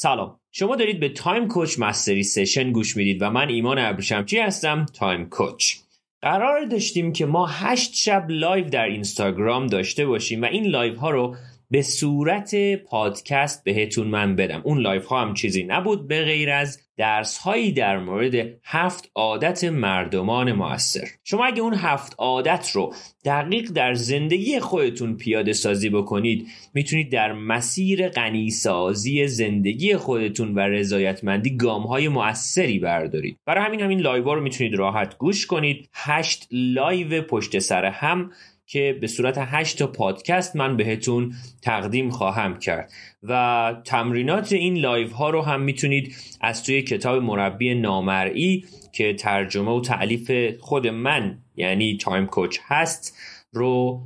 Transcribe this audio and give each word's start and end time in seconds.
سلام. 0.00 0.40
شما 0.52 0.76
دارید 0.76 1.00
به 1.00 1.08
Time 1.08 1.48
Coach 1.48 1.78
Mastery 1.78 2.22
Session 2.22 2.72
گوش 2.72 2.96
می‌دید 2.96 3.22
و 3.22 3.30
من 3.30 3.48
ایمان 3.48 3.78
ابریشمچی 3.78 4.38
هستم؟ 4.38 4.86
Time 4.86 5.28
Coach. 5.28 5.74
قرار 6.22 6.64
داشتیم 6.64 7.12
که 7.12 7.26
ما 7.26 7.46
هشت 7.46 7.94
شب 7.94 8.26
live 8.28 8.68
در 8.68 8.84
اینستاگرام 8.84 9.66
داشته 9.66 10.06
باشیم 10.06 10.42
و 10.42 10.44
این 10.44 10.66
live 10.66 10.96
ها 10.96 11.10
رو 11.10 11.36
به 11.70 11.82
صورت 11.82 12.54
پادکست 12.74 13.64
بهتون 13.64 14.06
من 14.06 14.36
بدم. 14.36 14.60
اون 14.64 14.78
live 14.78 15.06
ها 15.06 15.20
هم 15.20 15.34
چیزی 15.34 15.62
نبود 15.62 16.08
به 16.08 16.24
غیر 16.24 16.50
از 16.50 16.80
درس 16.96 17.38
هایی 17.38 17.72
در 17.72 17.98
مورد 17.98 18.34
هفت 18.64 19.10
عادت 19.14 19.64
مردمان 19.64 20.52
موثر. 20.52 21.08
شما 21.24 21.46
اگه 21.46 21.62
اون 21.62 21.74
هفت 21.74 22.14
عادت 22.18 22.70
رو 22.72 22.94
دقیق 23.24 23.70
در 23.70 23.94
زندگی 23.94 24.60
خودتون 24.60 25.16
پیاده 25.16 25.52
سازی 25.52 25.90
بکنید 25.90 26.46
می‌تونید 26.74 27.12
در 27.12 27.32
مسیر 27.32 28.08
غنیسازی 28.08 29.26
زندگی 29.26 29.96
خودتون 29.96 30.54
و 30.54 30.58
رضایتمندی 30.58 31.56
گام 31.56 31.82
های 31.82 32.08
موثری 32.08 32.78
بردارید. 32.78 33.38
برای 33.46 33.64
همین 33.64 33.80
همین 33.80 34.00
live 34.00 34.34
رو 34.34 34.40
می‌تونید 34.40 34.74
راحت 34.74 35.18
گوش 35.18 35.46
کنید. 35.46 35.88
هشت 35.94 36.48
live 36.50 37.22
پشت 37.22 37.58
سر 37.58 37.84
هم 37.84 38.30
که 38.70 38.98
به 39.00 39.06
صورت 39.06 39.34
8 39.38 39.78
تا 39.78 39.86
پادکست 39.86 40.56
من 40.56 40.76
بهتون 40.76 41.34
تقدیم 41.62 42.10
خواهم 42.10 42.58
کرد. 42.58 42.92
و 43.22 43.74
تمرینات 43.84 44.52
این 44.52 44.78
live 44.78 45.10
ها 45.10 45.30
رو 45.30 45.42
هم 45.42 45.60
می‌تونید 45.60 46.14
از 46.40 46.64
توی 46.64 46.82
کتاب 46.82 47.22
مربی 47.22 47.74
نامرئی 47.74 48.64
که 48.92 49.14
ترجمه 49.14 49.70
و 49.70 49.80
تألیف 49.80 50.30
خود 50.60 50.86
من 50.86 51.38
یعنی 51.56 51.96
Time 51.96 52.26
Coach 52.26 52.58
هست 52.66 53.16
رو 53.52 54.02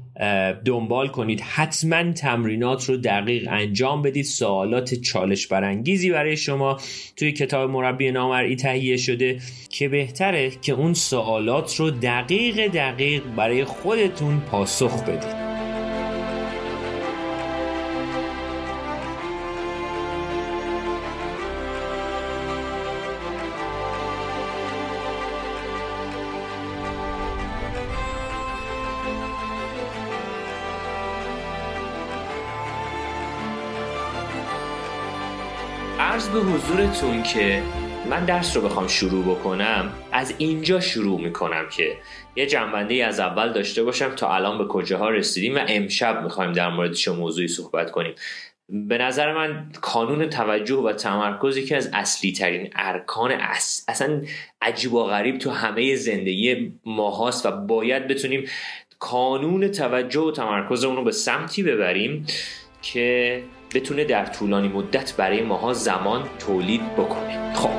دنبال 0.64 1.08
کنید. 1.08 1.40
حتما 1.40 2.12
تمرینات 2.12 2.88
رو 2.88 2.96
دقیق 2.96 3.48
انجام 3.50 4.02
بدید. 4.02 4.24
سوالات 4.24 4.94
چالش 4.94 5.46
برانگیزی 5.46 6.10
برای 6.10 6.36
شما 6.36 6.80
توی 7.16 7.32
کتاب 7.32 7.70
مربی 7.70 8.10
نامرئی 8.10 8.56
تهیه 8.56 8.96
شده 8.96 9.40
که 9.70 9.88
بهتره 9.88 10.50
که 10.50 10.72
اون 10.72 10.94
سوالات 10.94 11.76
رو 11.76 11.90
دقیق 11.90 12.66
دقیق 12.66 13.22
برای 13.36 13.64
خودتون 13.64 14.40
پاسخ 14.40 15.02
بدید. 15.02 15.51
عرض 36.12 36.28
به 36.28 36.38
حضورتون 36.38 37.22
که 37.22 37.62
من 38.10 38.24
درس 38.24 38.56
رو 38.56 38.62
بخوام 38.62 38.88
شروع 38.88 39.24
بکنم 39.24 39.92
از 40.12 40.34
اینجا 40.38 40.80
شروع 40.80 41.20
می‌کنم 41.20 41.68
که 41.68 41.96
یه 42.36 42.46
جنبنده 42.46 42.94
از 42.94 43.20
اول 43.20 43.52
داشته 43.52 43.82
باشم 43.82 44.14
تا 44.14 44.34
الان 44.34 44.58
به 44.58 44.64
کجاها 44.64 45.10
رسیدیم 45.10 45.54
و 45.54 45.60
امشب 45.68 46.22
می‌خوایم 46.22 46.52
در 46.52 46.68
مورد 46.68 46.92
چه 46.92 47.12
موضوعی 47.12 47.48
صحبت 47.48 47.90
کنیم. 47.90 48.14
به 48.68 48.98
نظر 48.98 49.34
من 49.34 49.70
کانون 49.80 50.30
توجه 50.30 50.74
و 50.74 50.92
تمرکز 50.92 51.56
یکی 51.56 51.74
از 51.74 51.90
اصلی 51.92 52.32
ترین 52.32 52.70
ارکان 52.76 53.32
اس... 53.32 53.84
اصلا 53.88 54.22
عجیب 54.62 54.94
و 54.94 55.04
غریب 55.04 55.38
تو 55.38 55.50
همه 55.50 55.94
زندگی 55.94 56.72
ماهاست 56.84 57.46
و 57.46 57.50
باید 57.50 58.08
بتونیم 58.08 58.48
کانون 58.98 59.68
توجه 59.68 60.20
و 60.20 60.30
تمرکز 60.30 60.84
اون 60.84 60.96
رو 60.96 61.04
به 61.04 61.12
سمتی 61.12 61.62
ببریم 61.62 62.26
که 62.82 63.42
بتونه 63.74 64.04
در 64.04 64.26
طولانی 64.26 64.68
مدت 64.68 65.16
برای 65.16 65.42
ماها 65.42 65.72
زمان 65.72 66.28
تولید 66.38 66.92
بکنه. 66.92 67.54
خب. 67.54 67.70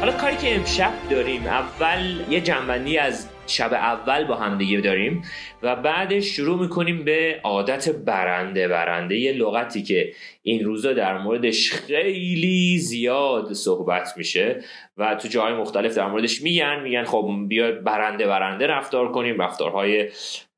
حالا 0.00 0.12
کاری 0.12 0.36
که 0.36 0.56
امشب 0.56 0.92
داریم 1.10 1.46
اول 1.46 2.24
یه 2.30 2.40
جنبندی 2.40 2.98
از 2.98 3.28
شب 3.50 3.72
اول 3.72 4.24
با 4.24 4.34
هم 4.34 4.58
دیگه 4.58 4.80
داریم 4.80 5.22
و 5.62 5.76
بعدش 5.76 6.24
شروع 6.24 6.60
می‌کنیم 6.60 7.04
به 7.04 7.40
عادت 7.44 7.88
برنده. 7.88 8.68
برنده 8.68 9.16
یه 9.16 9.32
لغتی 9.32 9.82
که 9.82 10.12
این 10.42 10.64
روزا 10.64 10.92
در 10.92 11.18
موردش 11.18 11.72
خیلی 11.72 12.78
زیاد 12.78 13.52
صحبت 13.52 14.12
میشه 14.16 14.60
و 14.96 15.14
تو 15.14 15.28
جاهای 15.28 15.54
مختلف 15.54 15.96
در 15.96 16.06
موردش 16.06 16.42
میگن. 16.42 16.80
میگن 16.82 17.04
خب 17.04 17.30
بیا 17.48 17.72
برنده 17.72 18.26
برنده 18.26 18.66
رفتار 18.66 19.12
کنیم. 19.12 19.42
رفتارهای 19.42 20.08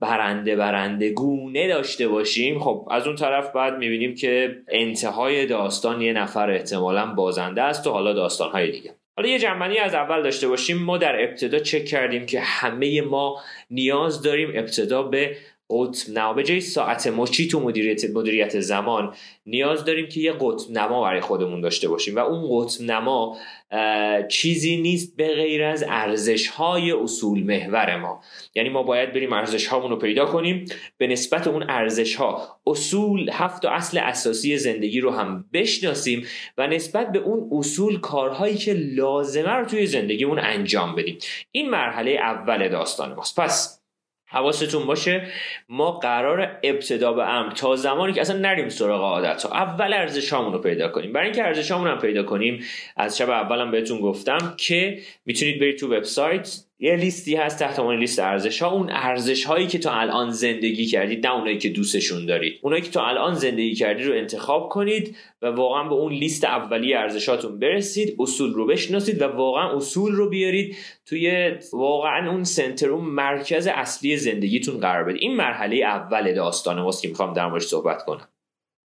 برنده 0.01 0.57
برنده 0.57 1.11
گونه 1.11 1.69
داشته 1.69 2.09
باشیم. 2.09 2.59
خب 2.59 2.89
از 2.91 3.07
اون 3.07 3.17
طرف 3.17 3.53
بعد 3.53 3.79
می‌بینیم 3.79 4.15
که 4.15 4.63
انتهای 4.69 5.47
داستان 5.47 6.01
یه 6.01 6.13
نفر 6.13 6.51
احتمالا 6.51 7.07
بازنده 7.07 7.63
است 7.63 7.87
و 7.87 7.91
حالا 7.91 8.13
داستانهای 8.13 8.71
دیگه. 8.71 9.02
حالا 9.17 9.29
یه 9.29 9.39
از 9.81 9.95
اول 9.95 10.23
داشته 10.23 10.49
باشیم 10.49 10.79
ما 10.79 10.99
در 10.99 11.23
ابتدا 11.23 11.59
چک 11.59 11.85
کردیم 11.85 12.27
که 12.27 12.41
همه 12.41 13.03
ما 13.03 13.43
نیاز 13.71 14.23
داریم 14.23 14.51
ابتدا 14.55 15.03
به 15.03 15.37
قطب 15.73 16.11
نما. 16.11 16.33
به 16.33 16.43
جای 16.43 16.61
ساعت 16.61 17.07
مچی 17.07 17.49
تو 17.49 17.61
مدیریت 17.61 18.11
مدیریت 18.11 18.61
زمان 18.61 19.15
نیاز 19.47 19.85
داریم 19.85 20.09
که 20.09 20.21
یه 20.21 20.33
قطب 20.33 20.71
نما 20.71 21.03
برای 21.03 21.21
خودمون 21.21 21.61
داشته 21.61 21.89
باشیم. 21.89 22.17
و 22.17 22.19
اون 22.19 22.65
قطب 22.65 22.83
نما 22.83 23.37
چیزی 24.29 24.77
نیست 24.77 25.17
به 25.17 25.35
غیر 25.35 25.65
از 25.65 25.85
ارزش 25.89 26.49
های 26.49 26.93
اصول 26.93 27.43
محور 27.43 27.97
ما. 27.97 28.21
یعنی 28.55 28.69
ما 28.69 28.83
باید 28.83 29.13
بریم 29.13 29.33
ارزش 29.33 29.67
هامون 29.67 29.91
رو 29.91 29.97
پیدا 29.97 30.27
کنیم. 30.27 30.65
به 30.99 31.07
نسبت 31.07 31.47
اون 31.47 31.65
ارزش 31.69 32.15
ها 32.15 32.61
اصول 32.67 33.31
هفت 33.33 33.65
اصل 33.65 33.99
اساسی 33.99 34.59
زندگی 34.59 35.01
رو 35.01 35.11
هم 35.11 35.45
بشناسیم 35.53 36.27
و 36.59 36.67
نسبت 36.67 37.13
به 37.13 37.19
اون 37.19 37.49
اصول 37.53 38.01
کارهایی 38.01 38.57
که 38.57 38.73
لازمه 38.73 39.51
رو 39.51 39.65
توی 39.65 39.87
زندگیمون 39.87 40.39
انجام 40.39 40.95
بدیم. 40.95 41.19
این 41.51 41.71
مرحله 41.71 42.11
اول 42.11 42.69
داستان 42.69 43.15
ماست. 43.15 43.41
پس 43.41 43.82
حواستون 44.33 44.87
باشه 44.87 45.27
ما 45.69 45.91
قرار 45.91 46.59
ابتدا 46.63 47.13
به 47.13 47.29
امر 47.29 47.53
تا 47.53 47.77
زمانی 47.77 48.13
که 48.13 48.21
اصلا 48.21 48.39
نریم 48.39 48.69
سراغ 48.69 49.01
عادت 49.01 49.43
ها 49.43 49.51
اول 49.51 49.93
ارزش 49.93 50.33
رو 50.33 50.59
پیدا 50.59 50.89
کنیم. 50.89 51.13
برای 51.13 51.27
اینکه 51.27 51.45
ارزش 51.45 51.71
هم 51.71 51.99
پیدا 51.99 52.23
کنیم 52.23 52.65
از 52.97 53.19
شب 53.19 53.31
اولم 53.31 53.71
بهتون 53.71 54.01
گفتم 54.01 54.55
که 54.57 54.99
می‌تونید 55.27 55.61
برید 55.61 55.79
تو 55.79 55.95
وبسایت 55.95 56.57
یه 56.85 56.97
لیستی 56.97 57.37
هست 57.37 57.59
تحت 57.59 57.79
عنوان 57.79 57.99
لیست 57.99 58.19
ارزش 58.19 58.63
ها 58.63 58.71
اون 58.71 58.91
ارزش 58.91 59.45
هایی 59.45 59.67
که 59.67 59.79
تا 59.79 59.93
الان 59.93 60.31
زندگی 60.31 60.87
کردید 60.87 61.27
نه 61.27 61.35
اونایی 61.35 61.59
که 61.59 61.69
دوستشون 61.69 62.27
دارید. 62.27 62.59
اونایی 62.63 62.83
که 62.83 62.91
تا 62.91 63.07
الان 63.07 63.35
زندگی 63.35 63.75
کردید 63.75 64.07
رو 64.07 64.15
انتخاب 64.15 64.69
کنید 64.69 65.17
و 65.43 65.47
واقعا 65.47 65.89
به 65.89 65.95
اون 65.95 66.13
لیست 66.13 66.45
اولی 66.45 66.95
ارزشاتون 66.95 67.59
برسید 67.59 68.17
اصول 68.19 68.53
رو 68.53 68.67
بشناسید 68.67 69.23
و 69.23 69.25
واقعا 69.25 69.77
اصول 69.77 70.13
رو 70.13 70.29
بیارید 70.29 70.77
توی 71.07 71.53
واقعا 71.73 72.31
اون 72.31 72.45
center 72.45 72.91
اون 72.91 73.05
مرکز 73.05 73.67
اصلی 73.67 74.17
زندگیتون 74.17 74.81
قرار 74.81 75.05
بدید. 75.05 75.23
این 75.23 75.37
مرحله 75.37 75.77
اول 75.77 76.35
داستان 76.35 76.81
ماست 76.81 77.03
که 77.03 77.09
می‌خوام 77.09 77.33
در 77.33 77.47
موردش 77.47 77.65
صحبت 77.65 78.05
کنم. 78.05 78.29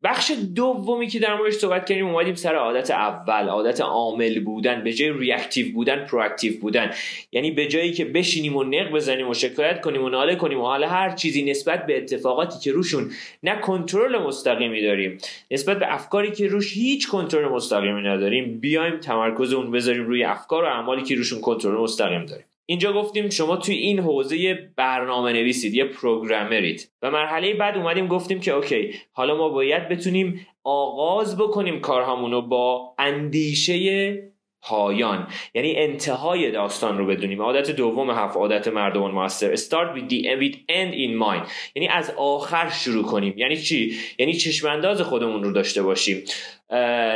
بخش 0.03 0.31
دومی 0.56 1.08
که 1.08 1.19
در 1.19 1.38
موردش 1.38 1.53
صحبت 1.53 1.85
کردیم 1.85 2.08
اومدیم 2.08 2.35
سر 2.35 2.56
عادت 2.56 2.91
اول 2.91 3.50
عادت 3.50 3.81
عامل 3.81 4.40
بودن 4.40 4.84
به 4.84 4.94
جای 4.94 5.13
reactive 5.13 5.73
بودن 5.74 6.06
proactive 6.05 6.59
بودن. 6.62 6.91
یعنی 7.31 7.52
به 7.52 7.68
جایی 7.68 7.94
که 7.94 8.06
بشینیم 8.06 8.56
و 8.56 8.63
نق 8.63 8.91
بزنیم 8.91 9.30
و 9.30 9.34
شکایت 9.34 9.81
کنیم 9.81 10.03
و 10.03 10.09
ناله 10.09 10.35
کنیم 10.35 10.59
و 10.59 10.63
حالا 10.63 10.88
هر 10.88 11.16
چیزی 11.16 11.44
نسبت 11.44 11.85
به 11.85 11.97
اتفاقاتی 11.97 12.59
که 12.59 12.72
روشون 12.72 13.12
نه 13.44 13.59
کنترل 13.59 14.17
مستقیمی 14.17 14.82
داریم 14.82 15.17
نسبت 15.52 15.79
به 15.79 15.94
افکاری 15.94 16.32
که 16.32 16.47
روش 16.47 16.73
هیچ 16.73 17.08
کنترل 17.08 17.47
مستقیمی 17.47 18.02
نداریم 18.02 18.59
بیایم 18.59 18.97
تمرکز 18.97 19.53
اون 19.53 19.72
بذاریم 19.72 20.05
روی 20.05 20.23
افکار 20.23 20.64
و 20.64 20.67
اعمالی 20.67 21.03
که 21.03 21.16
روشون 21.16 21.41
کنترل 21.41 21.82
مستقیم 21.82 22.26
داریم. 22.26 22.46
اینجا 22.69 22.93
گفتیم 22.93 23.29
شما 23.29 23.58
توی 23.58 23.75
این 23.75 23.99
حوزه 23.99 24.53
برنامه 24.75 25.34
نویسید 25.34 25.73
یه 25.73 25.85
پروگرامرید. 25.85 26.91
و 27.02 27.11
مرحله 27.11 27.53
بعد 27.53 27.78
اومدیم 27.78 28.08
گفتیم 28.08 28.40
که 28.40 28.52
اوکی 28.52 28.93
حالا 29.11 29.37
ما 29.37 29.49
باید 29.49 29.90
بتونیم 29.90 30.47
آغاز 30.64 31.37
بکنیم 31.37 31.79
کارهامون 31.79 32.31
رو 32.31 32.41
با 32.41 32.96
اندیشه 32.97 34.36
پایان. 34.61 35.27
یعنی 35.53 35.75
انتهای 35.75 36.51
داستان 36.51 36.97
رو 36.97 37.05
بدونیم. 37.05 37.41
عادت 37.41 37.71
دوم 37.71 38.11
هفت 38.11 38.37
عادت 38.37 38.67
مردمان 38.67 39.11
موثر 39.11 39.55
start 39.55 39.97
with 39.97 40.09
the 40.09 40.41
with 40.41 40.55
end 40.55 40.93
in 40.93 41.23
mind. 41.23 41.49
یعنی 41.75 41.87
از 41.89 42.13
آخر 42.17 42.69
شروع 42.69 43.03
کنیم. 43.03 43.33
یعنی 43.37 43.57
چی؟ 43.57 43.93
یعنی 44.19 44.33
چشمانداز 44.33 45.01
خودمون 45.01 45.43
رو 45.43 45.51
داشته 45.51 45.81
باشیم. 45.83 46.23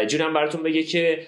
جونم 0.07 0.33
براتون 0.33 0.63
بگه 0.63 0.83
که 0.83 1.27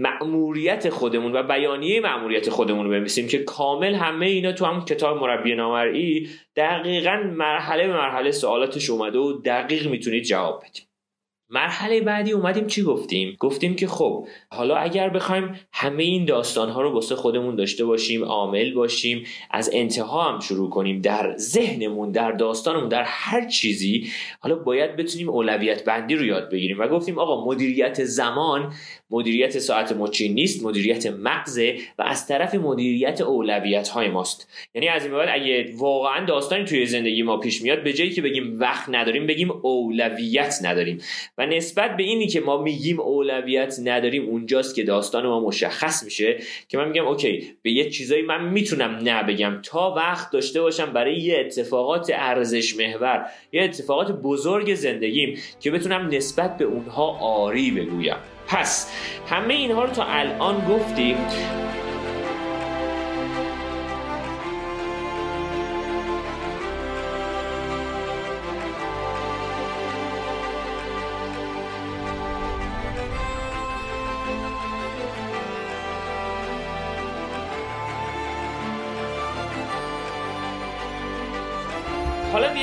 مأموریت 0.00 0.88
خودمون 0.88 1.36
و 1.36 1.42
بیانیه 1.42 2.00
مأموریت 2.00 2.50
خودمون 2.50 2.84
رو 2.84 2.90
بنویسیم 2.90 3.28
که 3.28 3.38
کامل 3.38 3.94
همه 3.94 4.26
اینا 4.26 4.52
تو 4.52 4.64
هم 4.64 4.84
کتاب 4.84 5.20
مربی 5.20 5.54
نامرئی 5.54 6.28
دقیقا 6.56 7.22
مرحله 7.32 7.86
به 7.86 7.92
مرحله 7.92 8.30
سوالاتش 8.30 8.90
اومده 8.90 9.18
و 9.18 9.32
دقیق 9.32 9.88
می‌تونید 9.88 10.24
جواب 10.24 10.62
بدید. 10.64 10.89
مرحله 11.52 12.00
بعدی 12.00 12.32
اومدیم 12.32 12.66
چی 12.66 12.82
گفتیم؟ 12.82 13.36
گفتیم 13.40 13.76
که 13.76 13.86
خب 13.86 14.26
حالا 14.50 14.76
اگر 14.76 15.08
بخوایم 15.08 15.60
همه 15.72 16.02
این 16.02 16.24
داستان 16.24 16.70
ها 16.70 16.82
رو 16.82 16.92
واسه 16.92 17.14
خودمون 17.14 17.56
داشته 17.56 17.84
باشیم 17.84 18.24
عامل 18.24 18.74
باشیم 18.74 19.26
از 19.50 19.70
انتها 19.72 20.32
هم 20.32 20.40
شروع 20.40 20.70
کنیم 20.70 21.00
در 21.00 21.36
ذهنمون 21.36 22.10
در 22.12 22.32
داستانمون 22.32 22.88
در 22.88 23.02
هر 23.02 23.46
چیزی 23.48 24.10
حالا 24.40 24.54
باید 24.54 24.96
بتونیم 24.96 25.28
اولویت 25.28 25.84
بندی 25.84 26.14
رو 26.14 26.24
یاد 26.24 26.50
بگیریم. 26.50 26.80
و 26.80 26.88
گفتیم 26.88 27.18
آقا 27.18 27.44
مدیریت 27.44 28.04
زمان 28.04 28.72
مدیریت 29.10 29.58
ساعت 29.58 29.92
مچی 29.92 30.28
نیست 30.28 30.64
مدیریت 30.64 31.06
مغزه 31.06 31.76
و 31.98 32.02
از 32.02 32.26
طرف 32.26 32.54
مدیریت 32.54 33.20
اولویت 33.20 33.88
های 33.88 34.08
ماست. 34.08 34.48
یعنی 34.74 34.88
از 34.88 35.04
این 35.04 35.14
بعد 35.14 35.28
اگه 35.32 35.72
واقعا 35.76 36.24
داستانی 36.24 36.64
توی 36.64 36.86
زندگی 36.86 37.22
ما 37.22 37.36
پیش 37.36 37.62
میاد 37.62 37.82
به 37.82 37.92
جایی 37.92 38.10
که 38.10 38.22
بگیم 38.22 38.60
وقت 38.60 38.88
نداریم 38.88 39.26
بگیم 39.26 39.50
اولویت 39.50 40.58
نداریم. 40.62 40.98
و 41.38 41.46
نسبت 41.46 41.96
به 41.96 42.02
اینی 42.02 42.26
که 42.26 42.40
ما 42.40 42.62
میگیم 42.62 43.00
اولویت 43.00 43.76
نداریم 43.84 44.28
اونجاست 44.28 44.74
که 44.74 44.82
داستان 44.82 45.26
ما 45.26 45.40
مشخص 45.40 46.04
میشه 46.04 46.38
که 46.68 46.78
من 46.78 46.88
میگم 46.88 47.06
اوکی 47.06 47.52
به 47.62 47.70
یه 47.70 47.90
چیزایی 47.90 48.22
من 48.22 48.44
می‌تونم 48.44 48.90
نه 48.90 49.22
بگم. 49.22 49.60
تا 49.62 49.94
وقت 49.96 50.32
داشته 50.32 50.60
باشم 50.60 50.92
برای 50.92 51.20
یه 51.20 51.38
اتفاقات 51.40 52.10
ارزش 52.14 52.76
محور 52.76 53.26
یه 53.52 53.62
اتفاقات 53.62 54.12
بزرگ 54.12 54.74
زندگیم 54.74 55.38
که 55.60 55.70
بتونم 55.70 56.08
نسبت 56.12 56.56
به 56.56 56.64
اونها 56.64 57.18
آری 57.18 57.70
بگویم. 57.70 58.16
پس 58.50 58.90
همه 59.30 59.54
اینها 59.54 59.84
رو 59.84 59.90
تا 59.90 60.04
الان 60.04 60.64
گفتیم. 60.64 61.16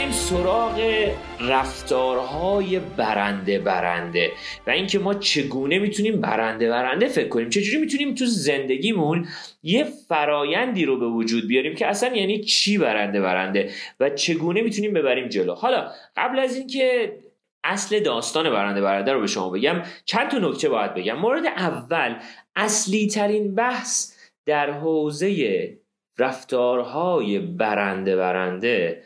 بیایم 0.08 0.20
سراغ 0.20 1.10
رفتارهای 1.40 2.80
برنده 2.80 3.60
برنده 3.60 4.32
و 4.68 4.70
اینکه 4.70 5.00
ما 5.00 5.14
چگونه 5.14 5.80
می‌تونیم 5.80 6.22
برنده 6.22 6.70
برنده 6.70 7.08
فکر 7.08 7.28
کنیم. 7.28 7.50
چجوری 7.50 7.78
می‌تونیم 7.78 8.16
تو 8.16 8.26
زندگیمون 8.26 9.28
یه 9.64 9.84
فرایندی 10.08 10.86
رو 10.86 11.00
به 11.00 11.08
وجود 11.08 11.48
بیاریم 11.48 11.76
که 11.76 11.88
اصلا 11.88 12.16
یعنی 12.16 12.44
چی 12.44 12.78
برنده 12.78 13.22
برنده 13.22 13.72
و 14.00 14.10
چگونه 14.10 14.62
می‌تونیم 14.62 14.94
ببریم 14.94 15.28
جلو. 15.28 15.54
حالا 15.54 15.92
قبل 16.18 16.40
از 16.40 16.56
اینکه 16.56 17.18
اصل 17.64 18.00
داستان 18.00 18.50
برنده 18.50 18.82
برنده 18.82 19.12
رو 19.12 19.22
به 19.22 19.28
شما 19.28 19.50
بگم 19.50 19.82
چند 20.06 20.30
تا 20.30 20.38
نکته 20.38 20.70
باید 20.70 20.94
بگم. 20.94 21.20
مورد 21.20 21.46
اول 21.46 22.16
اصلی 22.56 23.08
ترین 23.08 23.56
بحث 23.56 24.14
در 24.46 24.72
حوزه 24.72 25.78
رفتارهای 26.20 27.40
برنده 27.40 28.16
برنده 28.16 29.04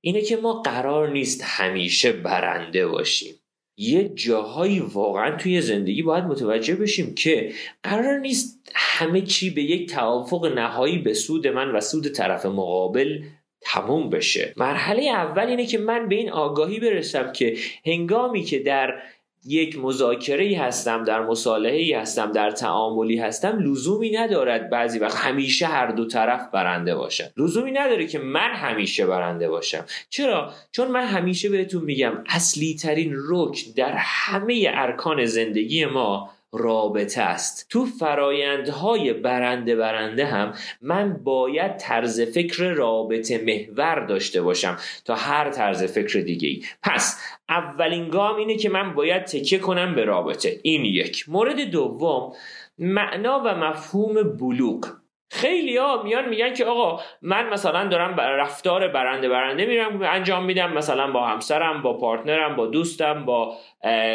اینه 0.00 0.22
که 0.22 0.36
ما 0.36 0.62
قرار 0.62 1.10
نیست 1.10 1.40
همیشه 1.44 2.12
برنده 2.12 2.86
باشیم. 2.86 3.34
یه 3.80 4.08
جاهایی 4.08 4.80
واقعا 4.80 5.36
توی 5.36 5.60
زندگی 5.60 6.02
باید 6.02 6.24
متوجه 6.24 6.74
بشیم 6.74 7.14
که 7.14 7.52
قرار 7.82 8.18
نیست 8.18 8.70
همه 8.74 9.20
چی 9.20 9.50
به 9.50 9.62
یک 9.62 9.90
توافق 9.90 10.46
نهایی 10.46 10.98
به 10.98 11.14
سود 11.14 11.46
من 11.46 11.70
و 11.70 11.80
سود 11.80 12.08
طرف 12.08 12.46
مقابل 12.46 13.22
تموم 13.60 14.10
بشه. 14.10 14.54
مرحله 14.56 15.02
اول 15.02 15.46
اینه 15.46 15.66
که 15.66 15.78
من 15.78 16.08
به 16.08 16.14
این 16.14 16.30
آگاهی 16.30 16.80
برسم 16.80 17.32
که 17.32 17.56
هنگامی 17.86 18.44
که 18.44 18.58
در 18.58 19.02
یک 19.48 19.78
مذاکره 19.78 20.58
هستم 20.58 21.04
در 21.04 21.20
مصالحه 21.26 22.00
هستم 22.00 22.32
در 22.32 22.50
تعاملی 22.50 23.18
هستم 23.18 23.58
لزومی 23.58 24.10
ندارد 24.10 24.70
بعضی 24.70 24.98
وقت 24.98 25.16
همیشه 25.16 25.66
هر 25.66 25.86
دو 25.86 26.06
طرف 26.06 26.50
برنده 26.52 26.94
باشن 26.94 27.28
لزومی 27.36 27.72
نداره 27.72 28.06
که 28.06 28.18
من 28.18 28.50
همیشه 28.54 29.06
برنده 29.06 29.48
باشم. 29.48 29.84
چرا؟ 30.10 30.52
چون 30.72 30.88
من 30.88 31.04
همیشه 31.04 31.48
بهتون 31.48 31.84
میگم 31.84 32.24
اصلی 32.26 32.74
ترین 32.74 33.14
رکن 33.28 33.72
در 33.76 33.92
همه 33.96 34.70
ارکان 34.74 35.24
زندگی 35.24 35.86
ما 35.86 36.30
رابطه 36.52 37.22
است. 37.22 37.66
تو 37.70 37.86
فرایندهای 37.86 39.12
برنده 39.12 39.76
برنده 39.76 40.26
هم 40.26 40.52
من 40.82 41.12
باید 41.24 41.76
طرز 41.76 42.20
فکر 42.20 42.64
رابطه 42.64 43.38
محور 43.38 44.00
داشته 44.00 44.42
باشم 44.42 44.76
تا 45.04 45.14
هر 45.14 45.50
طرز 45.50 45.82
فکر 45.82 46.20
دیگه 46.20 46.48
ای 46.48 46.62
پس 46.82 47.20
اولین 47.48 48.08
گام 48.08 48.36
اینه 48.36 48.56
که 48.56 48.68
من 48.68 48.94
باید 48.94 49.24
تکیه 49.24 49.58
کنم 49.58 49.94
به 49.94 50.04
رابطه. 50.04 50.60
این 50.62 50.84
یک. 50.84 51.28
مورد 51.28 51.60
دوم 51.60 52.32
معنا 52.78 53.42
و 53.44 53.54
مفهوم 53.54 54.22
بلوغ. 54.22 54.97
خیلی 55.30 55.76
ها 55.76 56.02
میان 56.02 56.28
میگن 56.28 56.54
که 56.54 56.64
آقا 56.64 57.02
من 57.22 57.48
مثلا 57.48 57.88
دارم 57.88 58.20
رفتار 58.20 58.88
برنده 58.88 59.28
برنده 59.28 59.66
میرم 59.66 60.02
انجام 60.02 60.44
میدم 60.44 60.72
مثلا 60.72 61.12
با 61.12 61.26
همسرم 61.26 61.82
با 61.82 61.98
پارتنرم 61.98 62.56
با 62.56 62.66
دوستم 62.66 63.24
با 63.24 63.56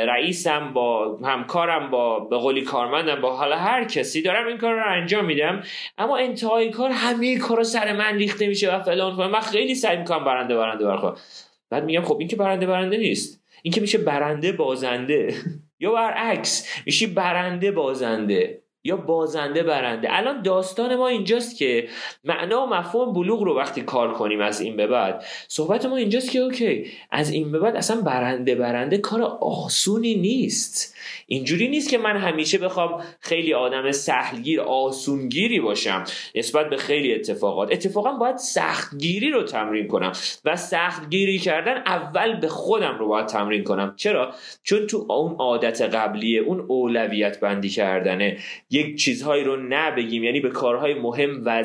رئیسم 0.07 0.74
با 0.74 1.18
همکارم 1.24 1.92
با 1.92 2.19
به 2.19 2.38
قولی 2.38 2.62
کارمندم 2.62 3.21
با 3.21 3.36
حالا 3.36 3.57
هر 3.57 3.83
کسی 3.83 4.21
دارم 4.21 4.48
این 4.48 4.57
کار 4.57 4.74
رو 4.74 4.92
انجام 4.92 5.25
میدم. 5.25 5.63
اما 5.98 6.18
انتهای 6.18 6.69
کار 6.69 6.89
همه 6.92 7.38
کار 7.38 7.63
سر 7.63 7.94
من 7.94 8.18
ریخته 8.18 8.48
میشه 8.48 8.75
و 8.75 8.80
فلان 8.80 9.31
من 9.31 9.39
خیلی 9.39 9.75
سعی 9.75 9.98
می‌کنم 9.98 10.25
برنده 10.25 10.56
برنده 10.56 10.86
برخواه 10.86 11.18
بعد 11.69 11.83
میگم 11.83 12.01
خب 12.01 12.18
این 12.19 12.27
که 12.27 12.36
برنده 12.36 12.65
برنده 12.65 12.98
نیست. 12.98 13.44
این 13.63 13.74
که 13.74 13.81
میشه 13.81 13.98
برنده 13.98 14.51
بازنده. 14.51 15.36
یا 15.80 15.92
برعکس 15.92 16.81
میشه 16.86 17.07
برنده 17.07 17.71
بازنده. 17.71 18.62
یا 18.86 18.98
بازنده 18.98 19.64
برنده. 19.64 20.08
الان 20.12 20.42
داستان 20.42 20.96
ما 20.96 21.08
اینجاست 21.08 21.58
که 21.58 21.88
معنا 22.24 22.66
و 22.66 22.70
مفهوم 22.70 23.14
بلوغ 23.14 23.44
رو 23.44 23.58
وقتی 23.58 23.82
کار 23.82 24.14
کنیم 24.14 24.42
از 24.42 24.62
این 24.62 24.76
به 24.76 24.88
بعد 24.88 25.26
صحبت 25.48 25.86
ما 25.86 25.96
اینجاست 25.96 26.32
که 26.32 26.40
اوکی 26.40 26.86
از 27.12 27.32
این 27.32 27.52
به 27.52 27.60
بعد 27.60 27.76
اصلا 27.76 28.02
برنده 28.02 28.56
برنده 28.56 28.98
کار 28.98 29.22
آسونی 29.42 30.16
نیست. 30.16 30.96
اینجوری 31.28 31.68
نیست 31.68 31.90
که 31.90 31.98
من 31.98 32.18
همیشه 32.18 32.58
بخوام 32.58 33.04
خیلی 33.20 33.54
آدم 33.54 33.92
سهلگیر 33.92 34.62
آسونگیری 34.62 35.60
باشم 35.60 36.04
نسبت 36.36 36.70
به 36.70 36.78
خیلی 36.78 37.16
اتفاقات. 37.16 37.72
اتفاقا 37.72 38.12
باید 38.12 38.38
سختگیری 38.38 39.32
رو 39.32 39.44
تمرین 39.44 39.88
کنم 39.88 40.12
و 40.46 40.56
سختگیری 40.56 41.40
کردن 41.40 41.78
اول 41.78 42.40
به 42.40 42.48
خودم 42.48 42.98
رو 42.98 43.08
باید 43.08 43.26
تمرین 43.26 43.64
کنم. 43.64 43.94
چرا؟ 43.96 44.34
چون 44.63 44.88
تو 44.88 45.06
اون 45.10 45.36
عادت 45.36 45.82
قبلیه 45.82 46.42
اون 46.42 46.66
اولویت 46.68 47.40
بندی 47.40 47.70
کردنه. 47.70 48.38
یک 48.74 48.96
چیزهایی 48.96 49.44
رو 49.44 49.58
نبگیم 49.70 50.24
یعنی 50.24 50.39
به 50.39 50.50
کارهای 50.50 50.94
مهم 50.94 51.42
و, 51.46 51.63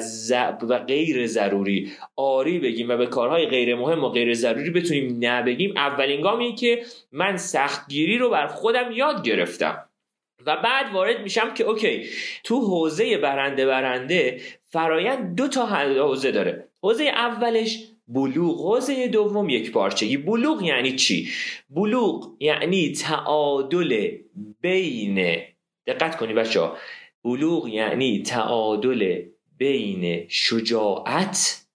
و 0.62 0.78
غیر 0.78 1.26
ضروری 1.26 1.92
آری 2.16 2.58
بگیم 2.58 2.88
و 2.88 2.96
به 2.96 3.06
کارهای 3.06 3.46
غیر 3.46 3.74
مهم 3.74 4.04
و 4.04 4.08
غیر 4.08 4.34
ضروری 4.34 4.70
بتونیم 4.70 5.18
نبگیم. 5.20 5.76
اولین 5.76 6.20
گامیه 6.20 6.54
که 6.54 6.82
من 7.12 7.36
سختگیری 7.36 8.18
رو 8.18 8.30
بر 8.30 8.46
خودم 8.46 8.92
یاد 8.92 9.22
گرفتم 9.22 9.88
و 10.46 10.56
بعد 10.56 10.92
وارد 10.92 11.22
میشم 11.22 11.54
که 11.54 11.64
اوکی 11.64 12.06
تو 12.44 12.60
حوزه 12.60 13.18
برنده 13.18 13.66
برنده 13.66 14.40
فرایند 14.64 15.36
دو 15.36 15.48
تا 15.48 15.66
حوزه 15.66 16.30
داره. 16.30 16.68
حوزه 16.82 17.04
اولش 17.04 17.84
بلوغ 18.08 18.60
حوزه 18.60 19.08
دوم 19.08 19.48
یک 19.48 19.72
پارچگی. 19.72 20.16
بلوغ 20.16 20.62
یعنی 20.62 20.92
چی؟ 20.92 21.28
بلوغ 21.70 22.36
یعنی 22.40 22.92
تعادل 22.92 24.10
بین 24.60 25.38
دقت 25.86 26.16
کنی 26.16 26.32
بچه 26.32 26.60
ها 26.60 26.76
بلوغ 27.24 27.68
یعنی 27.68 28.22
تعادل 28.22 29.22
بین 29.58 30.28
شجاعت 30.28 31.66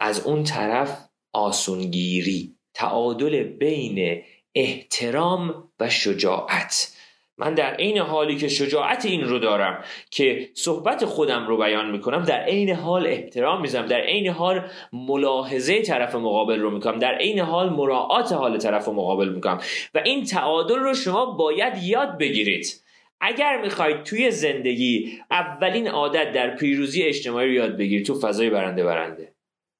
از 0.00 0.26
اون 0.26 0.44
طرف 0.44 1.08
آسونگیری 1.32 2.54
تعادل 2.74 3.42
بین 3.42 4.22
احترام 4.54 5.68
و 5.80 5.90
شجاعت. 5.90 6.92
من 7.38 7.54
در 7.54 7.74
عین 7.74 7.98
حالی 7.98 8.36
که 8.36 8.48
شجاعت 8.48 9.04
این 9.04 9.24
رو 9.24 9.38
دارم 9.38 9.84
که 10.10 10.50
صحبت 10.54 11.04
خودم 11.04 11.46
رو 11.46 11.56
بیان 11.56 11.90
می‌کنم 11.90 12.22
در 12.22 12.40
عین 12.40 12.70
حال 12.70 13.06
احترام 13.06 13.60
می‌زنم 13.60 13.86
در 13.86 14.00
عین 14.00 14.28
حال 14.28 14.68
ملاحظه 14.92 15.82
طرف 15.82 16.14
مقابل 16.14 16.60
رو 16.60 16.70
می‌کنم 16.70 16.98
در 16.98 17.14
عین 17.14 17.38
حال 17.38 17.68
مراعات 17.68 18.32
حال 18.32 18.58
طرف 18.58 18.88
مقابل 18.88 19.28
می‌کنم. 19.28 19.60
و 19.94 19.98
این 20.04 20.24
تعادل 20.24 20.78
رو 20.78 20.94
شما 20.94 21.26
باید 21.26 21.82
یاد 21.82 22.18
بگیرید. 22.18 22.85
اگر 23.20 23.62
می‌خواید 23.62 24.02
توی 24.02 24.30
زندگی 24.30 25.18
اولین 25.30 25.88
عادت 25.88 26.32
در 26.32 26.56
پیروزی 26.56 27.02
اجتماعی 27.02 27.48
رو 27.48 27.52
یاد 27.52 27.76
بگیرید 27.76 28.06
تو 28.06 28.20
فضای 28.20 28.50
برنده 28.50 28.84
برنده. 28.84 29.32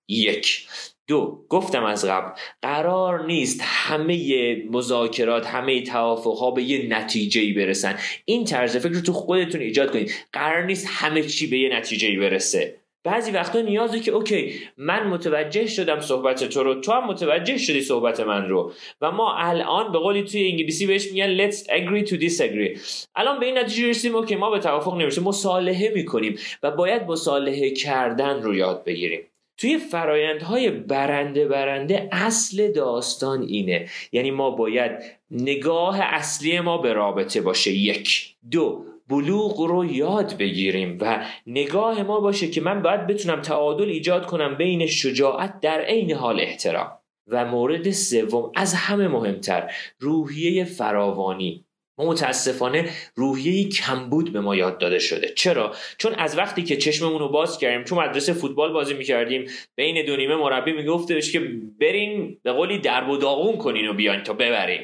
یک. 0.08 0.68
دو. 1.08 1.44
گفتم 1.48 1.84
از 1.84 2.04
قبل 2.04 2.40
قرار 2.62 3.26
نیست 3.26 3.60
همه 3.62 4.56
مذاکرات 4.70 5.46
همه 5.46 5.82
توافق 5.82 6.38
ها 6.38 6.50
به 6.50 6.62
یه 6.62 6.86
نتیجه 6.88 7.40
ای 7.40 7.52
برسن. 7.52 7.98
این 8.24 8.44
طرز 8.44 8.76
فکر 8.76 8.92
رو 8.92 9.00
تو 9.00 9.12
خودتون 9.12 9.60
ایجاد 9.60 9.92
کنید. 9.92 10.14
قرار 10.32 10.64
نیست 10.64 10.86
همه 10.90 11.22
چی 11.22 11.46
به 11.46 11.58
یه 11.58 11.76
نتیجه 11.76 12.08
ای 12.08 12.16
برسه. 12.16 12.80
بعضی 13.06 13.30
وقتا 13.30 13.60
نیازه 13.60 14.00
که 14.00 14.12
اوکی 14.12 14.52
من 14.76 15.06
متوجه 15.06 15.66
شدم 15.66 16.00
صحبت 16.00 16.44
تو 16.44 16.62
رو 16.62 16.80
تو 16.80 16.92
هم 16.92 17.06
متوجه 17.06 17.58
شدی 17.58 17.80
صحبت 17.80 18.20
من 18.20 18.48
رو. 18.48 18.72
و 19.00 19.10
ما 19.10 19.36
الان 19.36 19.92
به 19.92 19.98
قولی 19.98 20.22
توی 20.22 20.48
انگلیسی 20.48 20.86
بهش 20.86 21.12
میگن 21.12 21.50
let's 21.50 21.54
agree 21.54 22.08
to 22.08 22.14
disagree. 22.20 22.78
الان 23.14 23.40
به 23.40 23.46
این 23.46 23.58
نتیجه 23.58 23.88
رسیدیم 23.88 24.16
اوکی 24.16 24.36
ما 24.36 24.50
به 24.50 24.58
توافق 24.58 24.94
نمی‌رسیم 24.94 25.24
مصالحه 25.24 25.92
می‌کنیم 25.94 26.38
و 26.62 26.70
باید 26.70 27.02
مصالحه 27.02 27.70
کردن 27.70 28.42
رو 28.42 28.54
یاد 28.54 28.84
بگیریم. 28.84 29.20
توی 29.58 29.78
فرایندهای 29.78 30.70
برنده 30.70 31.48
برنده 31.48 32.08
اصل 32.12 32.72
داستان 32.72 33.42
اینه. 33.42 33.88
یعنی 34.12 34.30
ما 34.30 34.50
باید 34.50 34.92
نگاه 35.30 36.00
اصلی 36.00 36.60
ما 36.60 36.78
به 36.78 36.92
رابطه 36.92 37.40
باشه. 37.40 37.72
یک. 37.72 38.34
دو. 38.50 38.84
بلوغ 39.08 39.60
رو 39.60 39.84
یاد 39.84 40.36
بگیریم 40.36 40.98
و 41.00 41.26
نگاه 41.46 42.02
ما 42.02 42.20
باشه 42.20 42.50
که 42.50 42.60
من 42.60 42.82
باید 42.82 43.06
بتونم 43.06 43.42
تعادل 43.42 43.88
ایجاد 43.88 44.26
کنم 44.26 44.56
بین 44.56 44.86
شجاعت 44.86 45.60
در 45.60 45.80
عین 45.80 46.12
حال 46.12 46.40
احترام. 46.40 46.98
و 47.28 47.44
مورد 47.44 47.90
سوم 47.90 48.52
از 48.54 48.74
همه 48.74 49.08
مهمتر 49.08 49.70
روحیه 49.98 50.64
فراوانی. 50.64 51.64
ما 51.98 52.04
متاسفانه 52.06 52.90
روحیه 53.14 53.68
کمبود 53.68 54.32
به 54.32 54.40
ما 54.40 54.56
یاد 54.56 54.78
داده 54.78 54.98
شده. 54.98 55.28
چرا؟ 55.36 55.74
چون 55.98 56.14
از 56.14 56.38
وقتی 56.38 56.62
که 56.62 56.76
چشممون 56.76 57.18
رو 57.18 57.28
باز 57.28 57.58
کردیم 57.58 57.84
چون 57.84 57.98
مدرسه 57.98 58.32
فوتبال 58.32 58.72
بازی 58.72 58.94
می‌کردیم 58.94 59.46
بین 59.74 60.06
دو 60.06 60.16
نیمه 60.16 60.36
مربی 60.36 60.72
میگفتش 60.72 61.32
که 61.32 61.40
برین 61.80 62.38
به 62.42 62.52
قولی 62.52 62.78
درب 62.78 63.08
و 63.08 63.16
داغون 63.16 63.56
کنین 63.56 63.88
و 63.88 63.92
بیاین 63.92 64.22
تا 64.22 64.32
ببرین. 64.32 64.80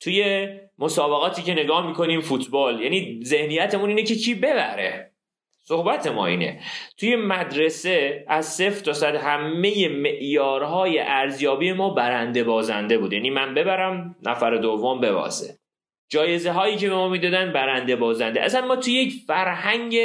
توی 0.00 0.48
مسابقاتی 0.80 1.42
که 1.42 1.52
نگاه 1.52 1.86
می‌کنیم 1.86 2.20
فوتبال. 2.20 2.80
یعنی 2.80 3.20
ذهنیتمون 3.24 3.88
اینه 3.88 4.02
که 4.02 4.14
کی 4.14 4.34
ببره. 4.34 5.10
صحبت 5.62 6.06
ما 6.06 6.26
اینه. 6.26 6.60
توی 6.98 7.16
مدرسه 7.16 8.24
از 8.28 8.46
صفر 8.46 8.84
تا 8.84 8.92
صد 8.92 9.14
همه 9.14 9.88
معیارهای 9.88 10.98
ارزیابی 10.98 11.72
ما 11.72 11.90
برنده 11.90 12.44
بازنده 12.44 12.98
بود. 12.98 13.12
یعنی 13.12 13.30
من 13.30 13.54
ببرم 13.54 14.16
نفر 14.22 14.56
دوم 14.56 15.00
ببازه. 15.00 15.58
جایزه 16.08 16.52
هایی 16.52 16.76
که 16.76 16.88
به 16.88 16.94
ما 16.94 17.08
می‌دادن 17.08 17.52
برنده 17.52 17.96
بازنده. 17.96 18.42
اصلا 18.42 18.66
ما 18.66 18.76
توی 18.76 18.92
یک 18.92 19.12
فرهنگ 19.26 19.98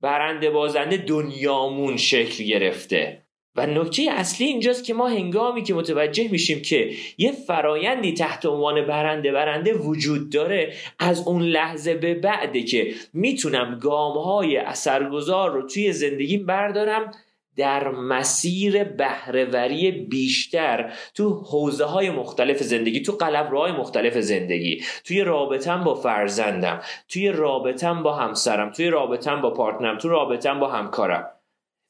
برنده 0.00 0.50
بازنده 0.50 0.96
دنیامون 0.96 1.96
شکل 1.96 2.44
گرفته. 2.44 3.23
و 3.56 3.66
نکته 3.66 4.06
اصلی 4.10 4.46
اینجاست 4.46 4.84
که 4.84 4.94
ما 4.94 5.08
هنگامی 5.08 5.62
که 5.62 5.74
متوجه 5.74 6.28
میشیم 6.28 6.62
که 6.62 6.90
یه 7.18 7.32
فرایندی 7.32 8.12
تحت 8.12 8.46
عنوان 8.46 8.86
برنده 8.86 9.32
برنده 9.32 9.74
وجود 9.74 10.30
داره 10.32 10.72
از 10.98 11.26
اون 11.26 11.42
لحظه 11.42 11.94
به 11.94 12.14
بعده 12.14 12.62
که 12.62 12.94
می‌تونم 13.12 13.78
گام 13.78 14.18
های 14.18 14.56
اثرگذار 14.56 15.50
رو 15.50 15.62
توی 15.68 15.92
زندگیم 15.92 16.46
بردارم 16.46 17.10
در 17.56 17.90
مسیر 17.90 18.84
بهرهوری 18.84 19.90
بیشتر 19.90 20.92
تو 21.14 21.44
حوزه 21.50 21.84
های 21.84 22.10
مختلف 22.10 22.62
زندگی 22.62 23.02
تو 23.02 23.18
های 23.56 23.72
مختلف 23.72 24.18
زندگی 24.18 24.84
توی 25.04 25.20
رابطم 25.20 25.84
با 25.84 25.94
فرزندم 25.94 26.80
توی 27.08 27.28
رابطم 27.28 28.02
با 28.02 28.14
همسرم 28.14 28.70
توی 28.70 28.90
رابطم 28.90 29.40
با 29.40 29.50
پارتنرم 29.50 29.98
توی 29.98 30.10
رابطم 30.10 30.60
با 30.60 30.68
همکارم. 30.68 31.33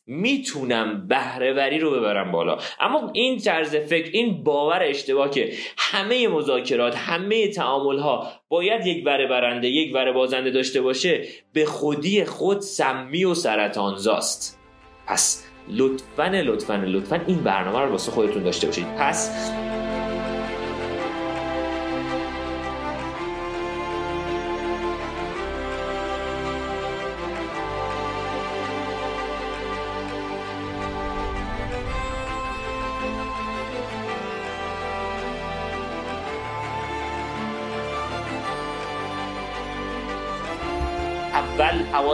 می‌تونم 0.06 1.08
بهرهوری 1.08 1.78
رو 1.78 1.90
ببرم 1.90 2.32
بالا. 2.32 2.58
اما 2.80 3.10
این 3.12 3.38
طرز 3.38 3.76
فکر 3.76 4.10
این 4.12 4.44
باور 4.44 4.82
اشتباه 4.82 5.30
که 5.30 5.52
همه 5.76 6.28
مذاکرات 6.28 6.96
همه 6.96 7.48
تعامل 7.48 7.98
ها 7.98 8.32
باید 8.48 8.86
یک 8.86 9.04
بره 9.04 9.26
برنده 9.26 9.68
یک 9.68 9.92
بره 9.92 10.12
بازنده 10.12 10.50
داشته 10.50 10.80
باشه 10.80 11.24
به 11.52 11.64
خودی 11.64 12.24
خود 12.24 12.60
سمی 12.60 13.24
و 13.24 13.34
سرطانزاست. 13.34 14.60
پس 15.06 15.44
لطفا 15.68 16.24
لطفا 16.24 16.74
لطفا 16.74 17.20
این 17.26 17.36
برنامه 17.36 17.78
رو 17.80 17.90
واسه 17.90 18.12
خودتون 18.12 18.42
داشته 18.42 18.66
باشید. 18.66 18.86
پس 18.98 19.50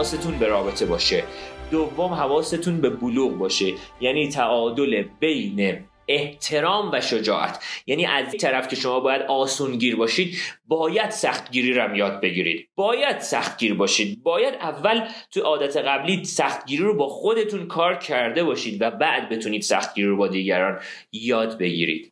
حواستون 0.01 0.39
به 0.39 0.47
رابطه 0.47 0.85
باشه. 0.85 1.23
دوم 1.71 2.13
حواستون 2.13 2.81
به 2.81 2.89
بلوغ 2.89 3.37
باشه. 3.37 3.73
یعنی 3.99 4.29
تعادل 4.29 5.03
بین 5.19 5.79
احترام 6.07 6.91
و 6.93 7.01
شجاعت. 7.01 7.63
یعنی 7.87 8.05
از 8.05 8.25
این 8.27 8.37
طرف 8.37 8.67
که 8.67 8.75
شما 8.75 8.99
باید 8.99 9.21
آسونگیر 9.21 9.95
باشید 9.95 10.37
باید 10.65 11.09
سختگیری 11.09 11.73
رو 11.73 11.95
یاد 11.95 12.21
بگیرید. 12.21 12.69
باید 12.75 13.19
سختگیر 13.19 13.73
باشید. 13.73 14.23
باید 14.23 14.53
اول 14.53 15.07
تو 15.31 15.41
عادت 15.41 15.77
قبلی 15.77 16.25
سختگیری 16.25 16.83
رو 16.83 16.97
با 16.97 17.07
خودتون 17.07 17.67
کار 17.67 17.95
کرده 17.95 18.43
باشید 18.43 18.81
و 18.81 18.91
بعد 18.91 19.29
بتونید 19.29 19.61
سختگیری 19.61 20.07
رو 20.07 20.17
با 20.17 20.27
دیگران 20.27 20.79
یاد 21.11 21.57
بگیرید. 21.57 22.10